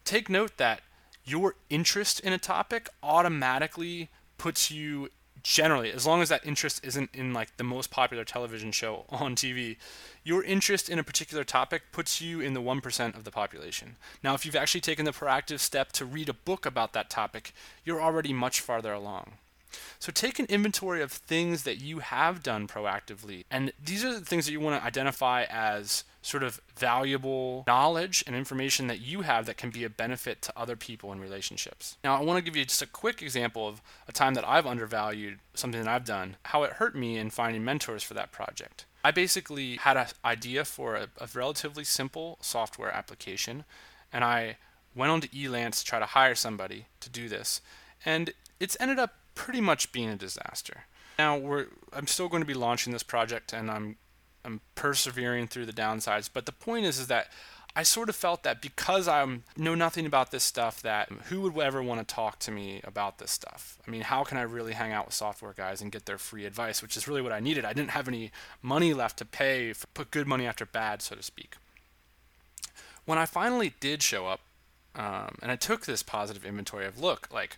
Take 0.04 0.28
note 0.28 0.56
that 0.56 0.80
your 1.24 1.54
interest 1.70 2.20
in 2.20 2.32
a 2.32 2.38
topic 2.38 2.88
automatically 3.02 4.10
puts 4.38 4.70
you 4.70 5.08
generally 5.42 5.92
as 5.92 6.06
long 6.06 6.22
as 6.22 6.30
that 6.30 6.44
interest 6.46 6.82
isn't 6.84 7.10
in 7.12 7.34
like 7.34 7.54
the 7.58 7.64
most 7.64 7.90
popular 7.90 8.24
television 8.24 8.72
show 8.72 9.04
on 9.10 9.36
TV 9.36 9.76
your 10.24 10.42
interest 10.42 10.88
in 10.88 10.98
a 10.98 11.04
particular 11.04 11.44
topic 11.44 11.82
puts 11.92 12.20
you 12.20 12.40
in 12.40 12.54
the 12.54 12.62
1% 12.62 13.14
of 13.14 13.24
the 13.24 13.30
population 13.30 13.96
now 14.22 14.32
if 14.32 14.46
you've 14.46 14.56
actually 14.56 14.80
taken 14.80 15.04
the 15.04 15.10
proactive 15.10 15.60
step 15.60 15.92
to 15.92 16.06
read 16.06 16.30
a 16.30 16.34
book 16.34 16.64
about 16.64 16.94
that 16.94 17.10
topic 17.10 17.52
you're 17.84 18.00
already 18.00 18.32
much 18.32 18.60
farther 18.60 18.92
along 18.92 19.32
so 19.98 20.12
take 20.12 20.38
an 20.38 20.46
inventory 20.46 21.02
of 21.02 21.12
things 21.12 21.62
that 21.64 21.80
you 21.80 22.00
have 22.00 22.42
done 22.42 22.66
proactively. 22.66 23.44
And 23.50 23.72
these 23.82 24.04
are 24.04 24.12
the 24.12 24.24
things 24.24 24.46
that 24.46 24.52
you 24.52 24.60
want 24.60 24.80
to 24.80 24.86
identify 24.86 25.44
as 25.48 26.04
sort 26.22 26.42
of 26.42 26.60
valuable 26.76 27.64
knowledge 27.66 28.24
and 28.26 28.34
information 28.34 28.86
that 28.86 29.00
you 29.00 29.20
have 29.20 29.44
that 29.44 29.58
can 29.58 29.70
be 29.70 29.84
a 29.84 29.90
benefit 29.90 30.40
to 30.40 30.52
other 30.58 30.74
people 30.74 31.12
in 31.12 31.20
relationships. 31.20 31.98
Now, 32.02 32.16
I 32.16 32.22
want 32.22 32.38
to 32.38 32.44
give 32.44 32.56
you 32.56 32.64
just 32.64 32.80
a 32.80 32.86
quick 32.86 33.20
example 33.20 33.68
of 33.68 33.82
a 34.08 34.12
time 34.12 34.32
that 34.34 34.48
I've 34.48 34.66
undervalued 34.66 35.38
something 35.52 35.82
that 35.82 35.90
I've 35.90 36.06
done, 36.06 36.36
how 36.44 36.62
it 36.62 36.72
hurt 36.72 36.96
me 36.96 37.18
in 37.18 37.28
finding 37.28 37.62
mentors 37.62 38.02
for 38.02 38.14
that 38.14 38.32
project. 38.32 38.86
I 39.04 39.10
basically 39.10 39.76
had 39.76 39.98
an 39.98 40.06
idea 40.24 40.64
for 40.64 40.96
a, 40.96 41.08
a 41.18 41.28
relatively 41.34 41.84
simple 41.84 42.38
software 42.40 42.90
application, 42.90 43.64
and 44.10 44.24
I 44.24 44.56
went 44.94 45.12
on 45.12 45.20
to 45.20 45.28
Elance 45.28 45.80
to 45.80 45.84
try 45.84 45.98
to 45.98 46.06
hire 46.06 46.34
somebody 46.34 46.86
to 47.00 47.10
do 47.10 47.28
this. 47.28 47.60
And 48.06 48.32
it's 48.58 48.78
ended 48.80 48.98
up 48.98 49.14
pretty 49.34 49.60
much 49.60 49.92
being 49.92 50.08
a 50.08 50.16
disaster. 50.16 50.84
Now 51.18 51.36
we're 51.36 51.66
I'm 51.92 52.06
still 52.06 52.28
going 52.28 52.42
to 52.42 52.46
be 52.46 52.54
launching 52.54 52.92
this 52.92 53.02
project 53.02 53.52
and 53.52 53.70
I'm 53.70 53.96
I'm 54.44 54.60
persevering 54.74 55.48
through 55.48 55.66
the 55.66 55.72
downsides, 55.72 56.28
but 56.32 56.46
the 56.46 56.52
point 56.52 56.84
is 56.86 56.98
is 56.98 57.06
that 57.08 57.28
I 57.76 57.82
sort 57.82 58.08
of 58.08 58.14
felt 58.14 58.44
that 58.44 58.62
because 58.62 59.08
I 59.08 59.26
know 59.56 59.74
nothing 59.74 60.06
about 60.06 60.30
this 60.30 60.44
stuff, 60.44 60.80
that 60.82 61.08
who 61.24 61.40
would 61.40 61.58
ever 61.58 61.82
want 61.82 62.06
to 62.06 62.14
talk 62.14 62.38
to 62.40 62.52
me 62.52 62.80
about 62.84 63.18
this 63.18 63.32
stuff? 63.32 63.78
I 63.86 63.90
mean, 63.90 64.02
how 64.02 64.22
can 64.22 64.38
I 64.38 64.42
really 64.42 64.74
hang 64.74 64.92
out 64.92 65.06
with 65.06 65.14
software 65.14 65.52
guys 65.52 65.82
and 65.82 65.90
get 65.90 66.06
their 66.06 66.18
free 66.18 66.44
advice, 66.44 66.82
which 66.82 66.96
is 66.96 67.08
really 67.08 67.20
what 67.20 67.32
I 67.32 67.40
needed. 67.40 67.64
I 67.64 67.72
didn't 67.72 67.90
have 67.90 68.06
any 68.06 68.30
money 68.62 68.94
left 68.94 69.18
to 69.18 69.24
pay, 69.24 69.72
for, 69.72 69.88
put 69.88 70.12
good 70.12 70.28
money 70.28 70.46
after 70.46 70.64
bad, 70.64 71.02
so 71.02 71.16
to 71.16 71.22
speak. 71.22 71.56
When 73.06 73.18
I 73.18 73.26
finally 73.26 73.74
did 73.80 74.04
show 74.04 74.28
up, 74.28 74.40
um, 74.94 75.36
and 75.42 75.50
I 75.50 75.56
took 75.56 75.84
this 75.84 76.04
positive 76.04 76.46
inventory 76.46 76.86
of, 76.86 77.00
look, 77.00 77.28
like 77.32 77.56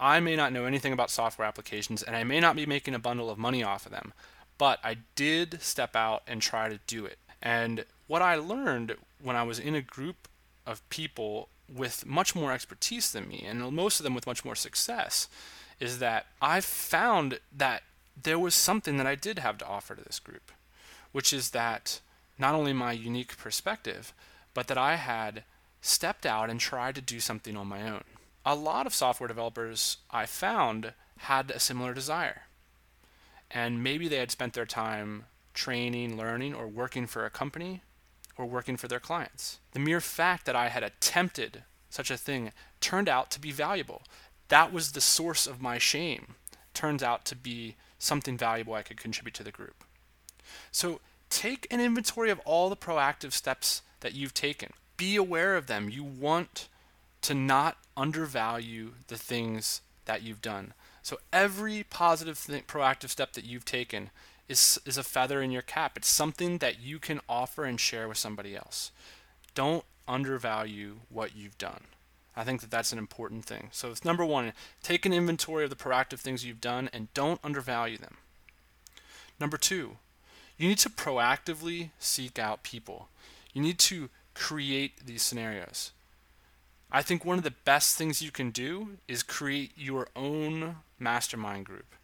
I 0.00 0.18
may 0.18 0.34
not 0.34 0.52
know 0.52 0.64
anything 0.64 0.94
about 0.94 1.10
software 1.10 1.46
applications 1.46 2.02
and 2.02 2.16
I 2.16 2.24
may 2.24 2.40
not 2.40 2.56
be 2.56 2.64
making 2.64 2.94
a 2.94 2.98
bundle 2.98 3.28
of 3.28 3.38
money 3.38 3.62
off 3.62 3.84
of 3.84 3.92
them, 3.92 4.14
but 4.56 4.80
I 4.82 4.96
did 5.14 5.60
step 5.60 5.94
out 5.94 6.22
and 6.26 6.40
try 6.40 6.70
to 6.70 6.80
do 6.86 7.04
it. 7.04 7.18
And 7.42 7.84
what 8.06 8.22
I 8.22 8.36
learned 8.36 8.96
when 9.22 9.36
I 9.36 9.42
was 9.42 9.58
in 9.58 9.74
a 9.74 9.82
group 9.82 10.26
of 10.66 10.88
people 10.88 11.48
with 11.72 12.06
much 12.06 12.34
more 12.34 12.50
expertise 12.50 13.12
than 13.12 13.28
me, 13.28 13.44
and 13.46 13.60
most 13.72 14.00
of 14.00 14.04
them 14.04 14.14
with 14.14 14.26
much 14.26 14.44
more 14.44 14.54
success, 14.54 15.28
is 15.78 15.98
that 15.98 16.26
I 16.40 16.60
found 16.60 17.38
that 17.56 17.82
there 18.20 18.38
was 18.38 18.54
something 18.54 18.96
that 18.96 19.06
I 19.06 19.14
did 19.14 19.38
have 19.38 19.58
to 19.58 19.66
offer 19.66 19.94
to 19.94 20.02
this 20.02 20.18
group, 20.18 20.50
which 21.12 21.32
is 21.32 21.50
that 21.50 22.00
not 22.38 22.54
only 22.54 22.72
my 22.72 22.92
unique 22.92 23.36
perspective, 23.36 24.12
but 24.54 24.66
that 24.66 24.78
I 24.78 24.96
had 24.96 25.44
stepped 25.80 26.26
out 26.26 26.50
and 26.50 26.58
tried 26.58 26.94
to 26.96 27.00
do 27.00 27.20
something 27.20 27.56
on 27.56 27.66
my 27.66 27.88
own 27.88 28.04
a 28.44 28.54
lot 28.54 28.86
of 28.86 28.94
software 28.94 29.28
developers 29.28 29.98
I 30.10 30.26
found 30.26 30.94
had 31.18 31.50
a 31.50 31.60
similar 31.60 31.94
desire. 31.94 32.42
And 33.50 33.82
maybe 33.82 34.08
they 34.08 34.16
had 34.16 34.30
spent 34.30 34.54
their 34.54 34.66
time 34.66 35.24
training, 35.54 36.16
learning, 36.16 36.54
or 36.54 36.66
working 36.66 37.06
for 37.06 37.26
a 37.26 37.30
company 37.30 37.82
or 38.36 38.46
working 38.46 38.76
for 38.76 38.88
their 38.88 39.00
clients. 39.00 39.58
The 39.72 39.80
mere 39.80 40.00
fact 40.00 40.46
that 40.46 40.56
I 40.56 40.68
had 40.68 40.82
attempted 40.82 41.64
such 41.90 42.10
a 42.10 42.16
thing 42.16 42.52
turned 42.80 43.08
out 43.08 43.30
to 43.32 43.40
be 43.40 43.50
valuable. 43.50 44.02
That 44.48 44.72
was 44.72 44.92
the 44.92 45.00
source 45.00 45.46
of 45.46 45.60
my 45.60 45.78
shame. 45.78 46.34
Turns 46.72 47.02
out 47.02 47.24
to 47.26 47.36
be 47.36 47.76
something 47.98 48.38
valuable 48.38 48.74
I 48.74 48.82
could 48.82 48.96
contribute 48.96 49.34
to 49.34 49.42
the 49.42 49.50
group. 49.50 49.84
So 50.72 51.00
take 51.28 51.66
an 51.70 51.80
inventory 51.80 52.30
of 52.30 52.40
all 52.40 52.70
the 52.70 52.76
proactive 52.76 53.32
steps 53.32 53.82
that 54.00 54.14
you've 54.14 54.34
taken. 54.34 54.72
Be 54.96 55.16
aware 55.16 55.56
of 55.56 55.66
them. 55.66 55.90
You 55.90 56.04
want 56.04 56.68
to 57.22 57.34
not 57.34 57.76
undervalue 57.96 58.92
the 59.08 59.16
things 59.16 59.82
that 60.06 60.22
you've 60.22 60.42
done. 60.42 60.74
So 61.02 61.18
every 61.32 61.84
positive 61.84 62.38
thing, 62.38 62.62
proactive 62.66 63.10
step 63.10 63.32
that 63.32 63.44
you've 63.44 63.64
taken 63.64 64.10
is 64.48 64.80
is 64.84 64.98
a 64.98 65.04
feather 65.04 65.40
in 65.40 65.50
your 65.50 65.62
cap. 65.62 65.96
It's 65.96 66.08
something 66.08 66.58
that 66.58 66.80
you 66.80 66.98
can 66.98 67.20
offer 67.28 67.64
and 67.64 67.78
share 67.80 68.08
with 68.08 68.18
somebody 68.18 68.56
else. 68.56 68.90
Don't 69.54 69.84
undervalue 70.08 70.96
what 71.08 71.36
you've 71.36 71.58
done. 71.58 71.84
I 72.36 72.44
think 72.44 72.60
that 72.60 72.70
that's 72.70 72.92
an 72.92 72.98
important 72.98 73.44
thing. 73.44 73.68
So 73.72 73.90
it's 73.90 74.04
number 74.04 74.24
1, 74.24 74.52
take 74.82 75.04
an 75.04 75.12
inventory 75.12 75.64
of 75.64 75.70
the 75.70 75.76
proactive 75.76 76.20
things 76.20 76.44
you've 76.44 76.60
done 76.60 76.88
and 76.92 77.12
don't 77.14 77.40
undervalue 77.44 77.98
them. 77.98 78.16
Number 79.38 79.56
2, 79.56 79.96
you 80.56 80.68
need 80.68 80.78
to 80.78 80.90
proactively 80.90 81.90
seek 81.98 82.38
out 82.38 82.62
people. 82.62 83.08
You 83.52 83.62
need 83.62 83.78
to 83.80 84.10
create 84.34 85.06
these 85.06 85.22
scenarios. 85.22 85.92
I 86.92 87.02
think 87.02 87.24
one 87.24 87.38
of 87.38 87.44
the 87.44 87.54
best 87.64 87.96
things 87.96 88.22
you 88.22 88.30
can 88.30 88.50
do 88.50 88.96
is 89.06 89.22
create 89.22 89.72
your 89.76 90.08
own 90.16 90.76
mastermind 90.98 91.66
group 91.66 91.94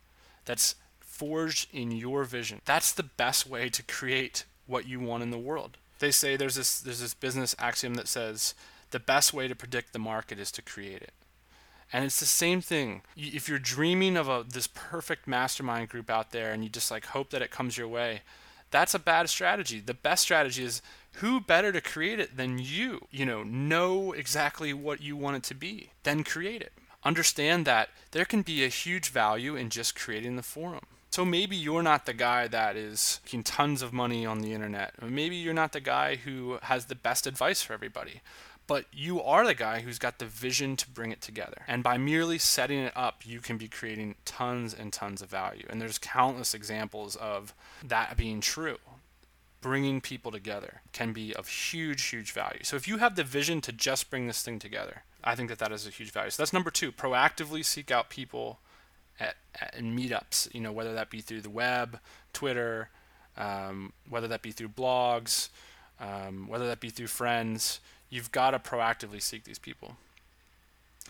that's 0.45 0.77
forged 1.01 1.69
in 1.73 1.91
your 1.91 2.25
vision. 2.25 2.61
That's 2.65 2.93
the 2.93 3.03
best 3.03 3.49
way 3.49 3.69
to 3.69 3.83
create 3.83 4.45
what 4.67 4.87
you 4.87 5.01
want 5.01 5.23
in 5.23 5.31
the 5.31 5.39
world. 5.39 5.77
They 5.99 6.11
say 6.11 6.37
there's 6.37 6.57
this 6.57 6.81
there's 6.81 7.01
this 7.01 7.15
business 7.15 7.55
axiom 7.59 7.95
that 7.95 8.09
says 8.09 8.55
the 8.91 9.01
best 9.01 9.33
way 9.33 9.49
to 9.49 9.55
predict 9.55 9.93
the 9.93 9.99
market 9.99 10.39
is 10.39 10.53
to 10.53 10.63
create 10.63 11.03
it. 11.03 11.13
And 11.93 12.05
it's 12.05 12.21
the 12.21 12.27
same 12.27 12.61
thing. 12.61 13.03
If 13.17 13.49
you're 13.49 13.59
dreaming 13.59 14.17
of 14.17 14.29
a 14.29 14.45
this 14.47 14.67
perfect 14.67 15.27
mastermind 15.27 15.89
group 15.89 16.11
out 16.11 16.33
there 16.33 16.53
and 16.53 16.63
you 16.63 16.69
just 16.69 16.91
like 16.91 17.07
hope 17.07 17.31
that 17.31 17.43
it 17.43 17.51
comes 17.51 17.79
your 17.79 17.89
way, 17.89 18.23
that's 18.77 18.95
a 18.95 18.99
bad 18.99 19.31
strategy. 19.31 19.81
The 19.81 19.95
best 19.95 20.21
strategy 20.21 20.63
is 20.63 20.83
who 21.13 21.41
better 21.41 21.73
to 21.73 21.81
create 21.81 22.21
it 22.21 22.37
than 22.37 22.59
you? 22.59 23.07
You 23.11 23.25
know, 23.25 23.43
know 23.43 24.13
exactly 24.13 24.75
what 24.75 25.01
you 25.01 25.17
want 25.17 25.39
it 25.39 25.43
to 25.45 25.55
be, 25.55 25.93
then 26.03 26.23
create 26.23 26.61
it. 26.61 26.75
Understand 27.03 27.65
that 27.65 27.89
there 28.11 28.27
can 28.27 28.43
be 28.43 28.63
a 28.63 28.69
huge 28.69 29.09
value 29.09 29.57
in 29.57 29.71
just 29.71 29.99
creating 29.99 30.37
the 30.37 30.43
forum. 30.43 30.85
So 31.09 31.25
maybe 31.25 31.57
you're 31.57 31.83
not 31.83 32.05
the 32.05 32.13
guy 32.13 32.49
that 32.49 32.77
is 32.77 33.21
making 33.25 33.45
tons 33.45 33.81
of 33.81 33.95
money 33.95 34.27
on 34.27 34.41
the 34.41 34.53
internet. 34.53 35.03
Maybe 35.03 35.37
you're 35.37 35.55
not 35.55 35.73
the 35.73 35.81
guy 35.81 36.17
who 36.17 36.59
has 36.61 36.85
the 36.85 36.95
best 36.95 37.27
advice 37.27 37.63
for 37.63 37.73
everybody. 37.73 38.21
But 38.67 38.87
you 38.93 39.23
are 39.23 39.47
the 39.47 39.55
guy 39.55 39.81
who's 39.81 39.99
got 39.99 40.19
the 40.19 40.27
vision 40.27 40.77
to 40.77 40.91
bring 40.91 41.13
it 41.13 41.21
together. 41.21 41.63
And 41.69 41.83
by 41.85 41.99
merely 41.99 42.39
setting 42.39 42.81
it 42.81 42.93
up, 42.97 43.25
you 43.25 43.41
can 43.41 43.59
be 43.59 43.69
creating 43.69 44.17
tons 44.25 44.75
and 44.75 44.93
tons 44.93 45.23
of 45.23 45.31
value. 45.31 45.67
And 45.71 45.81
there's 45.81 45.99
countless 45.99 46.53
examples 46.53 47.15
of 47.17 47.55
that 47.85 48.17
being 48.17 48.41
true 48.41 48.79
bringing 49.67 50.01
people 50.01 50.31
together 50.31 50.81
can 50.93 51.13
be 51.13 51.35
of 51.35 51.49
huge, 51.49 52.05
huge 52.05 52.31
value. 52.31 52.61
So 52.63 52.77
if 52.77 52.87
you 52.87 52.99
have 52.99 53.17
the 53.17 53.25
vision 53.25 53.61
to 53.63 53.73
just 53.73 54.11
bring 54.11 54.29
this 54.29 54.41
thing 54.41 54.61
together, 54.61 55.03
I 55.25 55.35
think 55.35 55.49
that 55.49 55.59
that 55.59 55.73
is 55.73 55.89
a 55.89 55.91
huge 55.91 56.13
value. 56.13 56.31
So 56.31 56.41
that's 56.41 56.53
number 56.53 56.71
two. 56.71 56.93
Proactively 56.93 57.65
seek 57.65 57.91
out 57.91 58.09
people 58.09 58.61
at, 59.19 59.35
at 59.61 59.75
in 59.77 59.97
meetups. 59.97 60.55
You 60.55 60.61
know, 60.61 60.71
whether 60.71 60.95
that 60.95 61.11
be 61.11 61.21
through 61.21 61.41
the 61.41 61.51
web, 61.51 61.99
Twitter, 62.33 62.91
um, 63.37 63.93
whether 64.09 64.29
that 64.29 64.41
be 64.41 64.53
through 64.53 64.69
blogs, 64.69 65.49
um, 66.01 66.49
whether 66.49 66.67
that 66.67 66.81
be 66.81 66.91
through 66.91 67.09
friends. 67.09 67.81
You've 68.09 68.33
got 68.33 68.51
to 68.53 68.59
proactively 68.59 69.21
seek 69.21 69.45
these 69.45 69.59
people. 69.59 69.97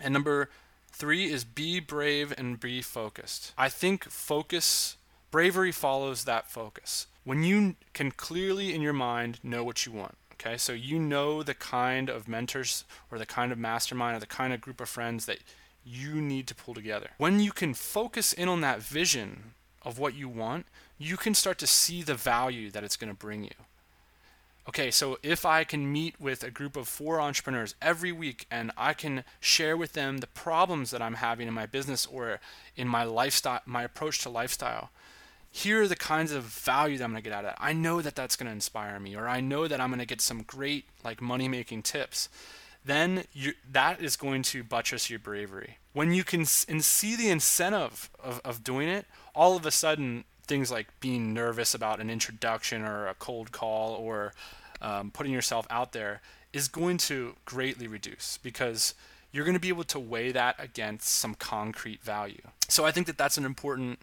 And 0.02 0.12
number 0.12 0.50
three 0.92 1.30
is 1.30 1.44
be 1.44 1.80
brave 1.80 2.32
and 2.36 2.58
be 2.58 2.82
focused. 2.82 3.52
I 3.56 3.68
think 3.68 4.04
focus, 4.04 4.96
bravery 5.30 5.72
follows 5.72 6.24
that 6.24 6.50
focus 6.50 7.06
when 7.26 7.42
you 7.42 7.74
can 7.92 8.12
clearly 8.12 8.72
in 8.72 8.80
your 8.80 8.92
mind 8.92 9.40
know 9.42 9.64
what 9.64 9.84
you 9.84 9.90
want, 9.90 10.16
Okay, 10.34 10.56
so 10.58 10.72
you 10.72 10.98
know 10.98 11.42
the 11.42 11.54
kind 11.54 12.08
of 12.10 12.28
mentors 12.28 12.84
or 13.10 13.18
the 13.18 13.26
kind 13.26 13.52
of 13.52 13.58
mastermind 13.58 14.16
or 14.16 14.20
the 14.20 14.26
kind 14.26 14.52
of 14.52 14.60
group 14.60 14.80
of 14.80 14.88
friends 14.88 15.26
that 15.26 15.38
you 15.84 16.20
need 16.20 16.46
to 16.46 16.54
pull 16.54 16.74
together. 16.74 17.10
When 17.16 17.40
you 17.40 17.52
can 17.52 17.74
focus 17.74 18.32
in 18.32 18.48
on 18.48 18.60
that 18.60 18.82
vision 18.82 19.54
of 19.82 19.98
what 19.98 20.14
you 20.14 20.28
want, 20.28 20.66
you 20.98 21.16
can 21.16 21.34
start 21.34 21.58
to 21.58 21.66
see 21.66 22.02
the 22.02 22.14
value 22.14 22.70
that 22.70 22.84
it's 22.84 22.96
going 22.96 23.10
to 23.10 23.18
bring 23.18 23.44
you. 23.44 23.54
Okay, 24.68 24.90
so 24.90 25.16
if 25.22 25.46
I 25.46 25.62
can 25.62 25.92
meet 25.92 26.20
with 26.20 26.42
a 26.42 26.50
group 26.50 26.76
of 26.76 26.88
four 26.88 27.20
entrepreneurs 27.20 27.76
every 27.80 28.10
week 28.10 28.46
and 28.50 28.72
I 28.76 28.94
can 28.94 29.22
share 29.38 29.76
with 29.76 29.92
them 29.92 30.18
the 30.18 30.26
problems 30.26 30.90
that 30.90 31.00
I'm 31.00 31.14
having 31.14 31.46
in 31.46 31.54
my 31.54 31.66
business 31.66 32.04
or 32.04 32.40
in 32.74 32.88
my 32.88 33.04
lifestyle, 33.04 33.60
my 33.64 33.84
approach 33.84 34.22
to 34.22 34.28
lifestyle, 34.28 34.90
here 35.52 35.82
are 35.82 35.88
the 35.88 35.94
kinds 35.94 36.32
of 36.32 36.42
value 36.42 36.98
that 36.98 37.04
I'm 37.04 37.12
going 37.12 37.22
to 37.22 37.30
get 37.30 37.36
out 37.36 37.44
of 37.44 37.52
it. 37.52 37.56
I 37.60 37.72
know 37.72 38.02
that 38.02 38.16
that's 38.16 38.34
going 38.34 38.48
to 38.48 38.52
inspire 38.52 38.98
me, 38.98 39.16
or 39.16 39.28
I 39.28 39.40
know 39.40 39.68
that 39.68 39.80
I'm 39.80 39.90
going 39.90 40.00
to 40.00 40.06
get 40.06 40.20
some 40.20 40.42
great 40.42 40.84
like 41.04 41.22
money 41.22 41.48
making 41.48 41.82
tips. 41.82 42.28
Then 42.84 43.24
you, 43.32 43.52
that 43.70 44.02
is 44.02 44.16
going 44.16 44.42
to 44.42 44.64
buttress 44.64 45.08
your 45.08 45.18
bravery. 45.20 45.78
When 45.92 46.12
you 46.12 46.24
can 46.24 46.40
and 46.68 46.84
see 46.84 47.16
the 47.16 47.30
incentive 47.30 48.10
of, 48.18 48.40
of 48.44 48.64
doing 48.64 48.88
it, 48.88 49.06
all 49.34 49.56
of 49.56 49.64
a 49.64 49.70
sudden 49.70 50.24
things 50.46 50.70
like 50.70 50.88
being 51.00 51.34
nervous 51.34 51.74
about 51.74 52.00
an 52.00 52.10
introduction 52.10 52.82
or 52.82 53.06
a 53.06 53.14
cold 53.14 53.52
call 53.52 53.94
or 53.94 54.32
um, 54.80 55.10
putting 55.10 55.32
yourself 55.32 55.66
out 55.70 55.92
there 55.92 56.20
is 56.52 56.68
going 56.68 56.96
to 56.96 57.34
greatly 57.44 57.86
reduce 57.86 58.38
because 58.42 58.94
you're 59.32 59.44
going 59.44 59.54
to 59.54 59.60
be 59.60 59.68
able 59.68 59.84
to 59.84 59.98
weigh 59.98 60.32
that 60.32 60.56
against 60.58 61.08
some 61.08 61.34
concrete 61.34 62.02
value. 62.02 62.40
So 62.68 62.86
I 62.86 62.92
think 62.92 63.06
that 63.06 63.18
that's 63.18 63.36
an 63.36 63.44
important 63.44 63.98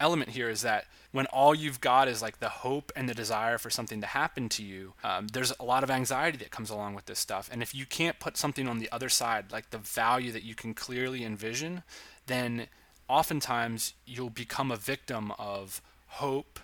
element 0.00 0.30
here 0.30 0.48
is 0.48 0.62
that 0.62 0.86
when 1.12 1.26
all 1.26 1.54
you've 1.54 1.80
got 1.80 2.08
is 2.08 2.22
like 2.22 2.40
the 2.40 2.48
hope 2.48 2.90
and 2.96 3.08
the 3.08 3.14
desire 3.14 3.58
for 3.58 3.70
something 3.70 4.00
to 4.00 4.06
happen 4.06 4.48
to 4.48 4.62
you, 4.62 4.94
um, 5.04 5.28
there's 5.28 5.52
a 5.60 5.64
lot 5.64 5.84
of 5.84 5.90
anxiety 5.90 6.38
that 6.38 6.50
comes 6.50 6.70
along 6.70 6.94
with 6.94 7.06
this 7.06 7.18
stuff. 7.18 7.48
And 7.52 7.62
if 7.62 7.74
you 7.74 7.86
can't 7.86 8.18
put 8.18 8.36
something 8.36 8.68
on 8.68 8.78
the 8.78 8.90
other 8.90 9.08
side, 9.08 9.52
like 9.52 9.70
the 9.70 9.78
value 9.78 10.32
that 10.32 10.42
you 10.42 10.54
can 10.54 10.74
clearly 10.74 11.24
envision, 11.24 11.82
then 12.26 12.66
oftentimes 13.08 13.94
you'll 14.04 14.30
become 14.30 14.70
a 14.70 14.76
victim 14.76 15.32
of 15.38 15.80
hope, 16.06 16.60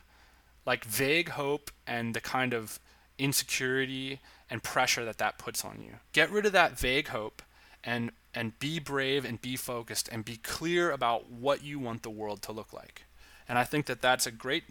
like 0.66 0.84
vague 0.84 1.30
hope, 1.30 1.70
and 1.86 2.14
the 2.14 2.20
kind 2.20 2.54
of 2.54 2.78
insecurity 3.18 4.20
and 4.50 4.62
pressure 4.62 5.04
that 5.04 5.18
that 5.18 5.38
puts 5.38 5.64
on 5.64 5.80
you. 5.82 5.94
Get 6.12 6.30
rid 6.30 6.46
of 6.46 6.52
that 6.52 6.78
vague 6.78 7.08
hope 7.08 7.42
and 7.84 8.12
and 8.34 8.58
be 8.58 8.78
brave 8.78 9.24
and 9.24 9.40
be 9.42 9.56
focused 9.56 10.08
and 10.10 10.24
be 10.24 10.36
clear 10.36 10.90
about 10.90 11.30
what 11.30 11.62
you 11.62 11.78
want 11.78 12.02
the 12.02 12.10
world 12.10 12.40
to 12.42 12.52
look 12.52 12.72
like. 12.72 13.04
And 13.48 13.58
I 13.58 13.64
think 13.64 13.86
that 13.86 14.00
that's 14.00 14.26
a 14.26 14.30
great. 14.30 14.64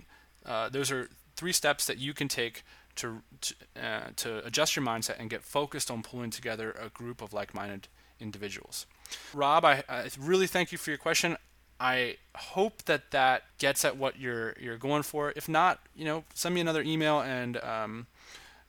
Uh, 0.45 0.69
those 0.69 0.91
are 0.91 1.09
three 1.35 1.51
steps 1.51 1.85
that 1.85 1.97
you 1.99 2.13
can 2.13 2.27
take 2.27 2.63
to 2.95 3.21
to, 3.41 3.55
uh, 3.81 3.99
to 4.17 4.45
adjust 4.45 4.75
your 4.75 4.85
mindset 4.85 5.19
and 5.19 5.29
get 5.29 5.43
focused 5.43 5.91
on 5.91 6.01
pulling 6.01 6.31
together 6.31 6.71
a 6.71 6.89
group 6.89 7.21
of 7.21 7.33
like-minded 7.33 7.87
individuals. 8.19 8.85
Rob, 9.33 9.65
I, 9.65 9.83
I 9.89 10.09
really 10.19 10.47
thank 10.47 10.71
you 10.71 10.77
for 10.77 10.89
your 10.91 10.97
question. 10.97 11.37
I 11.81 12.17
hope 12.35 12.83
that 12.83 13.09
that 13.09 13.43
gets 13.57 13.83
at 13.83 13.97
what 13.97 14.19
you're 14.19 14.53
you're 14.61 14.77
going 14.77 15.01
for. 15.01 15.33
If 15.35 15.49
not, 15.49 15.79
you 15.95 16.05
know, 16.05 16.23
send 16.35 16.53
me 16.53 16.61
another 16.61 16.83
email 16.83 17.21
and 17.21 17.57
um, 17.57 18.05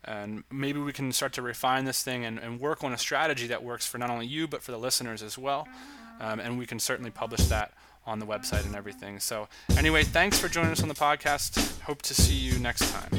and 0.02 0.44
maybe 0.50 0.80
we 0.80 0.94
can 0.94 1.12
start 1.12 1.34
to 1.34 1.42
refine 1.42 1.84
this 1.84 2.02
thing 2.02 2.24
and, 2.24 2.38
and, 2.38 2.58
work 2.58 2.82
on 2.82 2.92
a 2.92 2.98
strategy 2.98 3.46
that 3.46 3.62
works 3.62 3.86
for 3.86 3.98
not 3.98 4.10
only 4.10 4.26
you 4.26 4.48
but 4.48 4.62
for 4.62 4.72
the 4.72 4.78
listeners 4.78 5.22
as 5.22 5.36
well. 5.36 5.68
Um, 6.20 6.40
and 6.40 6.58
we 6.58 6.66
can 6.66 6.80
certainly 6.80 7.10
publish 7.10 7.42
that 7.46 7.74
on 8.06 8.18
the 8.18 8.26
website 8.26 8.64
and 8.64 8.74
everything. 8.74 9.20
So 9.20 9.46
anyway 9.76 10.04
thanks 10.04 10.38
for 10.38 10.48
joining 10.48 10.72
us 10.72 10.82
on 10.82 10.88
the 10.88 10.94
podcast. 10.94 11.80
Hope 11.82 12.00
to 12.02 12.14
see 12.14 12.34
you 12.34 12.58
next 12.58 12.90
time 12.90 13.10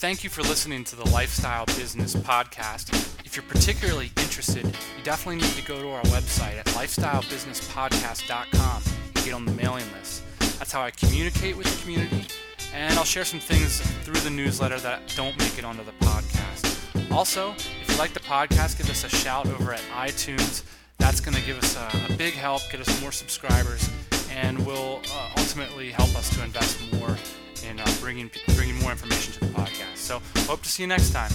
thank 0.00 0.24
you 0.24 0.30
for 0.30 0.42
listening 0.42 0.82
to 0.82 0.96
the 0.96 1.08
lifestyle 1.10 1.66
business 1.66 2.14
podcast 2.14 2.90
if 3.24 3.36
you're 3.36 3.44
particularly 3.44 4.10
interested 4.16 4.64
you 4.64 5.04
definitely 5.04 5.36
need 5.36 5.52
to 5.52 5.62
go 5.66 5.80
to 5.80 5.90
our 5.90 6.02
website 6.04 6.58
at 6.58 6.64
lifestylebusinesspodcast.com 6.66 8.82
and 9.14 9.24
get 9.24 9.34
on 9.34 9.44
the 9.44 9.52
mailing 9.52 9.84
list 9.98 10.22
that's 10.58 10.72
how 10.72 10.80
i 10.80 10.90
communicate 10.90 11.54
with 11.54 11.66
the 11.66 11.82
community 11.82 12.26
and 12.72 12.98
I'll 12.98 13.04
share 13.04 13.24
some 13.24 13.40
things 13.40 13.80
through 14.04 14.20
the 14.20 14.30
newsletter 14.30 14.78
that 14.78 15.12
don't 15.16 15.36
make 15.38 15.58
it 15.58 15.64
onto 15.64 15.84
the 15.84 15.92
podcast. 16.04 17.10
Also, 17.10 17.52
if 17.52 17.90
you 17.90 17.96
like 17.96 18.12
the 18.12 18.20
podcast, 18.20 18.78
give 18.78 18.88
us 18.88 19.04
a 19.04 19.08
shout 19.08 19.46
over 19.46 19.72
at 19.72 19.80
iTunes. 19.92 20.62
That's 20.98 21.20
going 21.20 21.36
to 21.36 21.44
give 21.44 21.58
us 21.58 21.76
a, 21.76 22.12
a, 22.12 22.16
big 22.16 22.34
help, 22.34 22.62
get 22.70 22.80
us 22.80 23.02
more 23.02 23.10
subscribers, 23.10 23.90
and 24.30 24.64
will 24.64 25.00
uh, 25.12 25.30
ultimately 25.38 25.90
help 25.90 26.14
us 26.14 26.30
to 26.36 26.44
invest 26.44 26.78
more 26.92 27.16
in 27.64 27.78
uh, 27.80 27.86
bringing 28.00 28.30
bringing 28.56 28.78
more 28.80 28.92
information 28.92 29.32
to 29.34 29.40
the 29.40 29.46
podcast. 29.46 29.96
So, 29.96 30.20
hope 30.46 30.62
to 30.62 30.68
see 30.68 30.82
you 30.82 30.88
next 30.88 31.12
time. 31.12 31.30